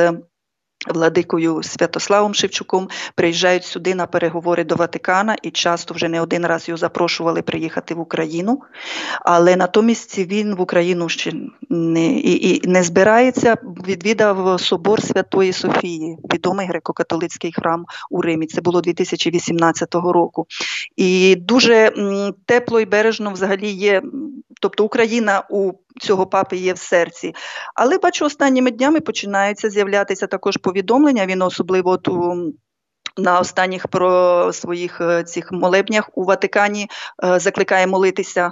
Владикою 0.88 1.64
Святославом 1.64 2.34
Шевчуком 2.34 2.90
приїжджають 3.16 3.64
сюди 3.64 3.96
на 3.96 4.06
переговори 4.06 4.64
до 4.64 4.76
Ватикана 4.76 5.36
і 5.42 5.52
часто 5.52 5.94
вже 5.94 6.10
не 6.10 6.22
один 6.22 6.46
раз 6.46 6.68
його 6.68 6.78
запрошували 6.78 7.42
приїхати 7.42 7.96
в 7.96 8.00
Україну, 8.00 8.62
але 9.22 9.56
натомість 9.56 10.18
він 10.18 10.56
в 10.56 10.62
Україну 10.62 11.10
ще 11.10 11.34
не 11.70 12.06
і, 12.06 12.56
і 12.56 12.68
не 12.68 12.84
збирається. 12.84 13.58
Відвідав 13.88 14.60
собор 14.62 15.02
Святої 15.02 15.54
Софії, 15.54 16.18
відомий 16.34 16.68
греко-католицький 16.68 17.56
храм 17.56 17.86
у 18.10 18.22
Римі. 18.22 18.48
Це 18.48 18.62
було 18.62 18.82
2018 18.82 19.96
року. 19.96 20.46
І 20.96 21.36
дуже 21.36 21.92
тепло 22.46 22.80
і 22.80 22.86
бережно 22.86 23.32
взагалі 23.32 23.70
є. 23.70 24.02
Тобто 24.62 24.86
Україна 24.86 25.44
у 25.50 25.74
цього 26.00 26.26
папи 26.26 26.58
є 26.58 26.74
в 26.74 26.78
серці. 26.78 27.34
Але 27.76 27.98
бачу, 27.98 28.26
останніми 28.26 28.72
днями 28.72 29.00
починаються 29.00 29.70
з'являтися 29.70 30.28
також 30.28 30.58
повідомлення. 30.58 31.26
Він 31.26 31.42
особливо 31.42 31.90
от 31.90 32.08
у. 32.08 32.52
На 33.18 33.40
останніх 33.40 33.88
про 33.88 34.54
своїх 34.54 35.02
е, 35.02 35.24
цих 35.24 35.52
молебнях 35.52 36.10
у 36.14 36.24
Ватикані 36.24 36.88
е, 37.24 37.40
закликає 37.40 37.88
молитися 37.88 38.52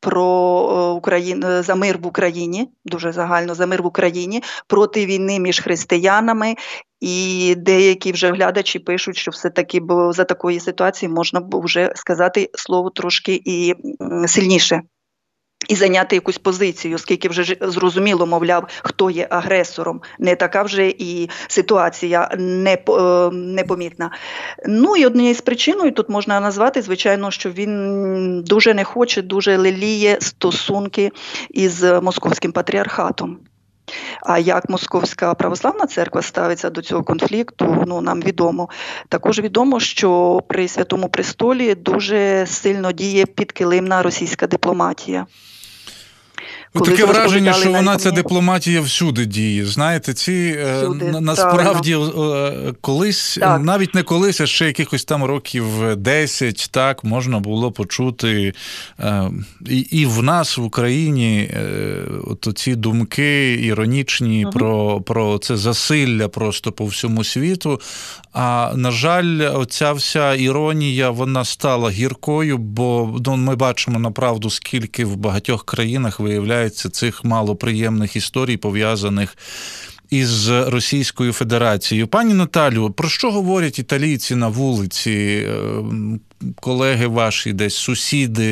про 0.00 0.22
е, 0.22 0.96
Україну 0.96 1.62
за 1.62 1.74
мир 1.74 1.98
в 1.98 2.06
Україні, 2.06 2.68
дуже 2.84 3.12
загально 3.12 3.54
за 3.54 3.66
мир 3.66 3.82
в 3.82 3.86
Україні 3.86 4.42
проти 4.66 5.06
війни 5.06 5.40
між 5.40 5.60
християнами. 5.60 6.54
І 7.00 7.54
деякі 7.58 8.12
вже 8.12 8.30
глядачі 8.32 8.78
пишуть, 8.78 9.16
що 9.16 9.30
все-таки 9.30 9.80
бо 9.80 10.12
за 10.12 10.24
такої 10.24 10.60
ситуації 10.60 11.08
можна 11.08 11.40
б 11.40 11.64
вже 11.64 11.92
сказати 11.94 12.50
слово 12.54 12.90
трошки 12.90 13.42
і 13.44 13.74
сильніше 14.26 14.82
і 15.68 15.74
зайняти 15.74 16.16
якусь 16.16 16.38
позицію, 16.38 16.94
оскільки 16.94 17.28
вже 17.28 17.56
зрозуміло, 17.60 18.26
мовляв, 18.26 18.68
хто 18.82 19.10
є 19.10 19.26
агресором. 19.30 20.00
Не 20.18 20.36
така 20.36 20.62
вже 20.62 20.88
і 20.88 21.30
ситуація 21.48 22.30
е, 22.32 22.38
непомітна. 23.32 24.10
Ну 24.66 24.96
і 24.96 25.06
однією 25.06 25.34
з 25.34 25.40
причиною 25.40 25.92
тут 25.92 26.08
можна 26.08 26.40
назвати, 26.40 26.82
звичайно, 26.82 27.30
що 27.30 27.50
він 27.50 28.42
дуже 28.42 28.74
не 28.74 28.84
хоче, 28.84 29.22
дуже 29.22 29.56
леліє 29.56 30.18
стосунки 30.20 31.10
із 31.50 31.82
московським 31.82 32.52
патріархатом. 32.52 33.38
А 34.22 34.38
як 34.38 34.70
Московська 34.70 35.34
православна 35.34 35.86
церква 35.86 36.22
ставиться 36.22 36.70
до 36.70 36.82
цього 36.82 37.02
конфлікту, 37.02 37.84
ну 37.86 38.00
нам 38.00 38.20
відомо. 38.20 38.68
Також 39.08 39.40
відомо, 39.40 39.80
що 39.80 40.40
при 40.48 40.68
святому 40.68 41.08
престолі 41.08 41.74
дуже 41.74 42.46
сильно 42.46 42.92
діє 42.92 43.26
підкилимна 43.26 44.02
російська 44.02 44.46
дипломатія. 44.46 45.26
Коли 46.78 46.90
Таке 46.90 47.04
враження, 47.04 47.52
що 47.52 47.72
вона 47.72 47.96
ця 47.96 48.10
дипломатія 48.10 48.80
всюди 48.80 49.26
діє. 49.26 49.64
Знаєте, 49.64 50.14
ці 50.14 50.56
е, 50.58 50.82
всюди, 50.82 51.20
насправді 51.20 51.94
правильно. 51.94 52.74
колись, 52.80 53.38
так. 53.40 53.62
навіть 53.62 53.94
не 53.94 54.02
колись, 54.02 54.40
а 54.40 54.46
ще 54.46 54.66
якихось 54.66 55.04
там 55.04 55.24
років 55.24 55.64
10, 55.96 56.68
так 56.70 57.04
можна 57.04 57.38
було 57.38 57.72
почути 57.72 58.52
е, 59.00 59.30
і 59.66 59.78
і 59.78 60.06
в 60.06 60.22
нас 60.22 60.58
в 60.58 60.62
Україні 60.62 61.50
е, 61.52 62.02
от 62.24 62.58
ці 62.58 62.74
думки 62.74 63.54
іронічні 63.54 64.44
угу. 64.44 64.52
про, 64.52 65.00
про 65.00 65.38
це 65.38 65.56
засилля 65.56 66.28
просто 66.28 66.72
по 66.72 66.86
всьому 66.86 67.24
світу. 67.24 67.80
А 68.32 68.72
на 68.76 68.90
жаль, 68.90 69.58
оця 69.60 69.92
вся 69.92 70.34
іронія 70.34 71.10
вона 71.10 71.44
стала 71.44 71.90
гіркою, 71.90 72.58
бо 72.58 73.16
ну, 73.26 73.36
ми 73.36 73.56
бачимо 73.56 73.98
направду, 73.98 74.50
скільки 74.50 75.04
в 75.04 75.16
багатьох 75.16 75.64
країнах 75.64 76.20
виявляється 76.20 76.65
цих 76.70 77.24
малоприємних 77.24 78.16
історій, 78.16 78.56
пов'язаних 78.56 79.36
із 80.10 80.48
Російською 80.48 81.32
Федерацією. 81.32 82.06
Пані 82.06 82.34
Наталю, 82.34 82.90
про 82.90 83.08
що 83.08 83.30
говорять 83.30 83.78
італійці 83.78 84.34
на 84.34 84.48
вулиці? 84.48 85.46
Е, 85.48 85.82
колеги 86.60 87.06
ваші, 87.06 87.52
десь 87.52 87.76
сусіди, 87.76 88.44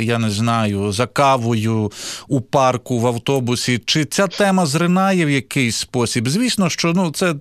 я 0.00 0.18
не 0.18 0.30
знаю, 0.30 0.92
за 0.92 1.06
кавою 1.06 1.92
у 2.28 2.40
парку, 2.40 2.98
в 2.98 3.06
автобусі. 3.06 3.80
Чи 3.84 4.04
ця 4.04 4.26
тема 4.26 4.66
зринає 4.66 5.26
в 5.26 5.30
якийсь 5.30 5.76
спосіб? 5.76 6.28
Звісно, 6.28 6.70
що 6.70 6.92
ну 6.92 7.10
це 7.10 7.34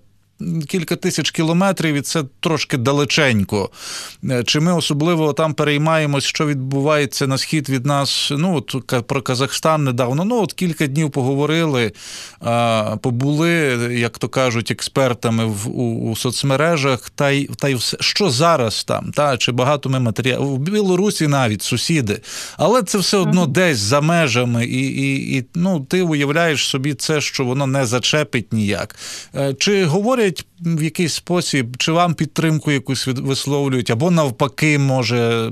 кілька 0.67 0.95
тисяч 0.95 1.31
кілометрів, 1.31 1.95
і 1.95 2.01
це 2.01 2.23
трошки 2.39 2.77
далеченько. 2.77 3.69
Е, 4.29 4.43
чи 4.43 4.59
ми 4.59 4.73
особливо 4.73 5.33
там 5.33 5.53
переймаємось, 5.53 6.23
що 6.23 6.45
відбувається 6.45 7.27
на 7.27 7.37
схід 7.37 7.69
від 7.69 7.85
нас? 7.85 8.31
Ну, 8.37 8.55
от 8.55 9.07
про 9.07 9.21
Казахстан 9.21 9.83
недавно. 9.83 10.25
Ну, 10.25 10.41
от 10.41 10.53
кілька 10.53 10.87
днів 10.87 11.11
поговорили, 11.11 11.91
побули, 13.01 13.49
як 13.99 14.17
то 14.17 14.29
кажуть, 14.29 14.71
експертами 14.71 15.45
в 15.45 15.69
у, 15.69 16.11
у 16.11 16.15
соцмережах, 16.15 17.09
та 17.09 17.29
й 17.29 17.49
та 17.57 17.69
й 17.69 17.75
все, 17.75 17.97
що 17.99 18.29
зараз 18.29 18.83
там, 18.83 19.11
та 19.11 19.37
чи 19.37 19.51
багато 19.51 19.89
ми 19.89 19.99
матеріалів 19.99 20.41
в 20.41 20.57
Білорусі 20.57 21.27
навіть 21.27 21.61
сусіди, 21.61 22.21
але 22.57 22.83
це 22.83 22.97
все 22.97 23.17
одно 23.17 23.45
mm-hmm. 23.45 23.51
десь 23.51 23.77
за 23.77 24.01
межами, 24.01 24.65
і, 24.65 24.87
і, 24.87 25.37
і 25.37 25.45
ну, 25.55 25.79
ти 25.79 26.01
уявляєш 26.01 26.67
собі 26.67 26.93
це, 26.93 27.21
що 27.21 27.45
воно 27.45 27.67
не 27.67 27.85
зачепить 27.85 28.53
ніяк. 28.53 28.95
Е, 29.35 29.53
чи 29.53 29.85
говорять? 29.85 30.24
Говорять 30.25 30.45
в 30.59 30.83
якийсь 30.83 31.13
спосіб, 31.13 31.77
чи 31.77 31.91
вам 31.91 32.13
підтримку 32.13 32.71
якусь 32.71 33.07
висловлюють, 33.07 33.89
або 33.89 34.11
навпаки, 34.11 34.79
може, 34.79 35.51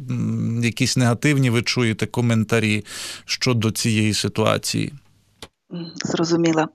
якісь 0.64 0.98
негативні 0.98 1.50
ви 1.50 1.62
чуєте 1.62 2.06
коментарі 2.06 2.86
щодо 3.26 3.72
цієї 3.72 4.14
ситуації? 4.14 4.94
Зрозуміла. 6.06 6.68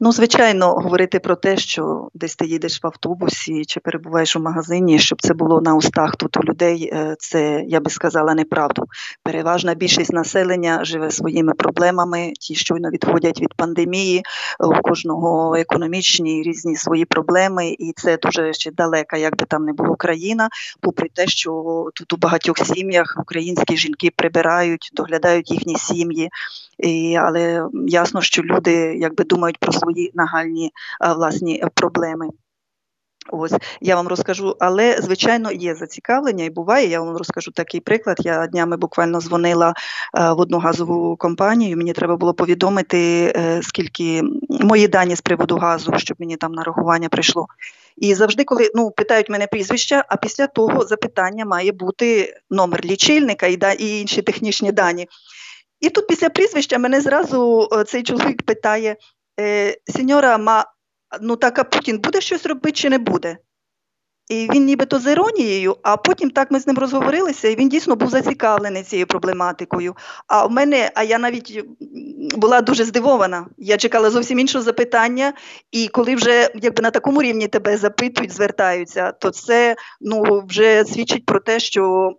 Ну, 0.00 0.12
звичайно, 0.12 0.72
говорити 0.72 1.18
про 1.18 1.36
те, 1.36 1.56
що 1.56 2.08
десь 2.14 2.36
ти 2.36 2.46
їдеш 2.46 2.82
в 2.82 2.86
автобусі 2.86 3.64
чи 3.64 3.80
перебуваєш 3.80 4.36
у 4.36 4.40
магазині, 4.40 4.98
щоб 4.98 5.22
це 5.22 5.34
було 5.34 5.60
на 5.60 5.74
устах 5.74 6.16
тут 6.16 6.36
у 6.36 6.40
людей, 6.40 6.90
е, 6.92 7.16
це 7.18 7.64
я 7.66 7.80
би 7.80 7.90
сказала 7.90 8.34
неправду. 8.34 8.86
Переважна 9.22 9.74
більшість 9.74 10.12
населення 10.12 10.84
живе 10.84 11.10
своїми 11.10 11.54
проблемами, 11.54 12.32
ті 12.40 12.54
щойно 12.54 12.90
відходять 12.90 13.40
від 13.40 13.54
пандемії, 13.54 14.22
у 14.60 14.82
кожного 14.82 15.54
економічні 15.56 16.42
різні 16.42 16.76
свої 16.76 17.04
проблеми, 17.04 17.76
і 17.78 17.92
це 17.96 18.16
дуже 18.16 18.52
ще 18.52 18.70
далека, 18.70 19.16
як 19.16 19.36
би 19.36 19.46
там 19.46 19.64
не 19.64 19.72
було 19.72 19.96
країна, 19.96 20.48
попри 20.80 21.08
те, 21.14 21.26
що 21.26 21.84
тут 21.94 22.12
у 22.12 22.16
багатьох 22.16 22.58
сім'ях 22.58 23.16
українські 23.20 23.76
жінки 23.76 24.10
прибирають, 24.16 24.90
доглядають 24.94 25.50
їхні 25.50 25.76
сім'ї, 25.76 26.30
і, 26.78 27.16
але 27.16 27.64
ясно, 27.86 28.22
що 28.22 28.42
люди 28.42 28.72
якби 28.98 29.24
думають 29.24 29.58
про 29.62 29.72
свої 29.72 30.10
нагальні 30.14 30.70
власні 31.00 31.64
проблеми. 31.74 32.28
Ось 33.30 33.52
я 33.80 33.96
вам 33.96 34.08
розкажу, 34.08 34.56
але 34.60 34.96
звичайно 35.02 35.52
є 35.52 35.74
зацікавлення 35.74 36.44
і 36.44 36.50
буває. 36.50 36.88
Я 36.88 37.00
вам 37.00 37.16
розкажу 37.16 37.50
такий 37.50 37.80
приклад. 37.80 38.16
Я 38.20 38.46
днями 38.46 38.76
буквально 38.76 39.20
дзвонила 39.20 39.68
е, 39.68 40.32
в 40.32 40.40
одну 40.40 40.58
газову 40.58 41.16
компанію. 41.16 41.76
Мені 41.76 41.92
треба 41.92 42.16
було 42.16 42.34
повідомити, 42.34 43.32
е, 43.36 43.60
скільки 43.62 44.22
мої 44.48 44.88
дані 44.88 45.16
з 45.16 45.20
приводу 45.20 45.56
газу, 45.56 45.92
щоб 45.96 46.16
мені 46.20 46.36
там 46.36 46.52
нарахування 46.52 47.08
прийшло. 47.08 47.46
І 47.96 48.14
завжди, 48.14 48.44
коли 48.44 48.70
ну 48.74 48.90
питають 48.90 49.28
мене 49.28 49.46
прізвища, 49.46 50.04
а 50.08 50.16
після 50.16 50.46
того 50.46 50.84
запитання 50.84 51.44
має 51.44 51.72
бути 51.72 52.34
номер 52.50 52.84
лічильника 52.84 53.46
і 53.46 53.56
да, 53.56 53.72
і 53.72 54.00
інші 54.00 54.22
технічні 54.22 54.72
дані. 54.72 55.08
І 55.80 55.90
тут 55.90 56.06
після 56.06 56.30
прізвища 56.30 56.78
мене 56.78 57.00
зразу 57.00 57.68
е, 57.72 57.84
цей 57.84 58.02
чоловік 58.02 58.42
питає: 58.42 58.96
е, 59.40 59.76
Сеньора, 59.86 60.38
ма 60.38 60.64
ну 61.20 61.36
так 61.36 61.58
а 61.58 61.64
Путін 61.64 61.98
буде 61.98 62.20
щось 62.20 62.46
робити 62.46 62.72
чи 62.72 62.90
не 62.90 62.98
буде? 62.98 63.38
І 64.28 64.48
він 64.54 64.64
нібито 64.64 64.98
з 64.98 65.12
іронією, 65.12 65.76
а 65.82 65.96
потім 65.96 66.30
так 66.30 66.50
ми 66.50 66.60
з 66.60 66.66
ним 66.66 66.78
розговорилися, 66.78 67.48
і 67.48 67.56
він 67.56 67.68
дійсно 67.68 67.96
був 67.96 68.10
зацікавлений 68.10 68.82
цією 68.82 69.06
проблематикою. 69.06 69.96
А 70.26 70.46
в 70.46 70.50
мене, 70.50 70.90
а 70.94 71.02
я 71.02 71.18
навіть 71.18 71.64
була 72.36 72.60
дуже 72.60 72.84
здивована. 72.84 73.46
Я 73.58 73.76
чекала 73.76 74.10
зовсім 74.10 74.38
іншого 74.38 74.64
запитання, 74.64 75.32
і 75.72 75.88
коли 75.88 76.14
вже 76.14 76.50
якби 76.54 76.82
на 76.82 76.90
такому 76.90 77.22
рівні 77.22 77.48
тебе 77.48 77.76
запитують, 77.76 78.32
звертаються, 78.32 79.12
то 79.12 79.30
це 79.30 79.76
ну 80.00 80.44
вже 80.48 80.84
свідчить 80.84 81.26
про 81.26 81.40
те, 81.40 81.60
що 81.60 82.12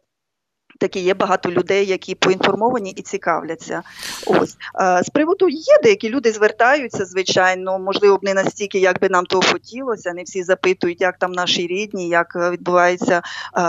таки 0.83 0.99
є 0.99 1.13
багато 1.13 1.51
людей, 1.51 1.85
які 1.85 2.15
поінформовані 2.15 2.91
і 2.91 3.01
цікавляться. 3.01 3.81
Ось 4.25 4.57
з 5.03 5.09
приводу 5.09 5.49
є 5.49 5.79
деякі 5.83 6.09
люди 6.09 6.31
звертаються, 6.31 7.05
звичайно, 7.05 7.79
можливо, 7.79 8.19
не 8.21 8.33
настільки, 8.33 8.79
як 8.79 9.01
би 9.01 9.09
нам 9.09 9.25
того 9.25 9.43
хотілося. 9.51 10.13
Не 10.13 10.23
всі 10.23 10.43
запитують, 10.43 11.01
як 11.01 11.17
там 11.17 11.31
наші 11.31 11.67
рідні, 11.67 12.09
як 12.09 12.35
е, 12.35 12.49
відбувається 12.49 13.21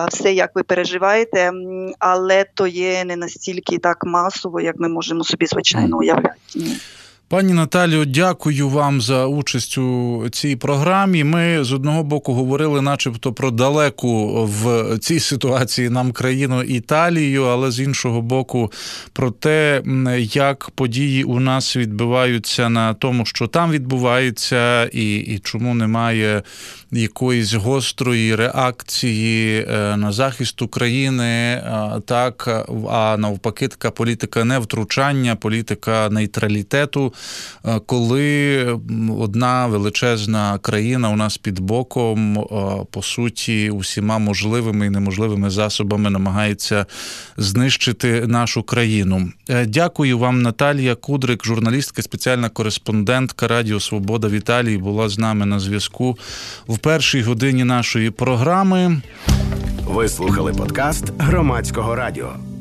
все, 0.08 0.32
як 0.32 0.50
ви 0.54 0.62
переживаєте, 0.62 1.52
але 1.98 2.44
то 2.54 2.66
є 2.66 3.04
не 3.04 3.16
настільки 3.16 3.78
так 3.78 4.04
масово, 4.04 4.60
як 4.60 4.76
ми 4.78 4.88
можемо 4.88 5.24
собі 5.24 5.46
звичайно 5.46 5.98
уявляти. 5.98 6.34
Пані 7.28 7.52
Наталію, 7.52 8.04
дякую 8.04 8.68
вам 8.68 9.00
за 9.00 9.26
участь 9.26 9.78
у 9.78 10.24
цій 10.32 10.56
програмі. 10.56 11.24
Ми 11.24 11.64
з 11.64 11.72
одного 11.72 12.02
боку 12.02 12.32
говорили, 12.32 12.80
начебто, 12.80 13.32
про 13.32 13.50
далеку 13.50 14.44
в 14.44 14.98
цій 14.98 15.20
ситуації 15.20 15.90
нам 15.90 16.12
країну 16.12 16.62
Італію, 16.62 17.44
але 17.44 17.70
з 17.70 17.80
іншого 17.80 18.22
боку, 18.22 18.72
про 19.12 19.30
те, 19.30 19.82
як 20.32 20.70
події 20.70 21.24
у 21.24 21.40
нас 21.40 21.76
відбуваються 21.76 22.68
на 22.68 22.94
тому, 22.94 23.26
що 23.26 23.46
там 23.46 23.70
відбувається, 23.70 24.84
і, 24.84 25.16
і 25.16 25.38
чому 25.38 25.74
немає 25.74 26.42
якоїсь 26.92 27.54
гострої 27.54 28.36
реакції 28.36 29.66
е, 29.68 29.96
на 29.96 30.12
захист 30.12 30.62
України, 30.62 31.24
е, 31.24 32.00
так 32.06 32.66
а 32.90 33.16
навпаки, 33.18 33.68
така 33.68 33.90
політика 33.90 34.44
невтручання, 34.44 35.36
політика 35.36 36.08
нейтралітету, 36.10 37.13
коли 37.86 38.64
одна 39.18 39.66
величезна 39.66 40.58
країна 40.58 41.10
у 41.10 41.16
нас 41.16 41.38
під 41.38 41.60
боком, 41.60 42.46
по 42.90 43.02
суті, 43.02 43.70
усіма 43.70 44.18
можливими 44.18 44.86
і 44.86 44.90
неможливими 44.90 45.50
засобами 45.50 46.10
намагається 46.10 46.86
знищити 47.36 48.26
нашу 48.26 48.62
країну. 48.62 49.30
Дякую 49.66 50.18
вам, 50.18 50.42
Наталія 50.42 50.94
Кудрик, 50.94 51.44
журналістка, 51.44 52.02
спеціальна 52.02 52.48
кореспондентка 52.48 53.48
Радіо 53.48 53.80
Свобода 53.80 54.28
в 54.28 54.32
Італії, 54.32 54.78
була 54.78 55.08
з 55.08 55.18
нами 55.18 55.46
на 55.46 55.60
зв'язку. 55.60 56.18
В 56.68 56.78
першій 56.78 57.22
годині 57.22 57.64
нашої 57.64 58.10
програми. 58.10 59.02
Ви 59.86 60.08
слухали 60.08 60.52
подкаст 60.52 61.12
громадського 61.18 61.94
радіо. 61.94 62.53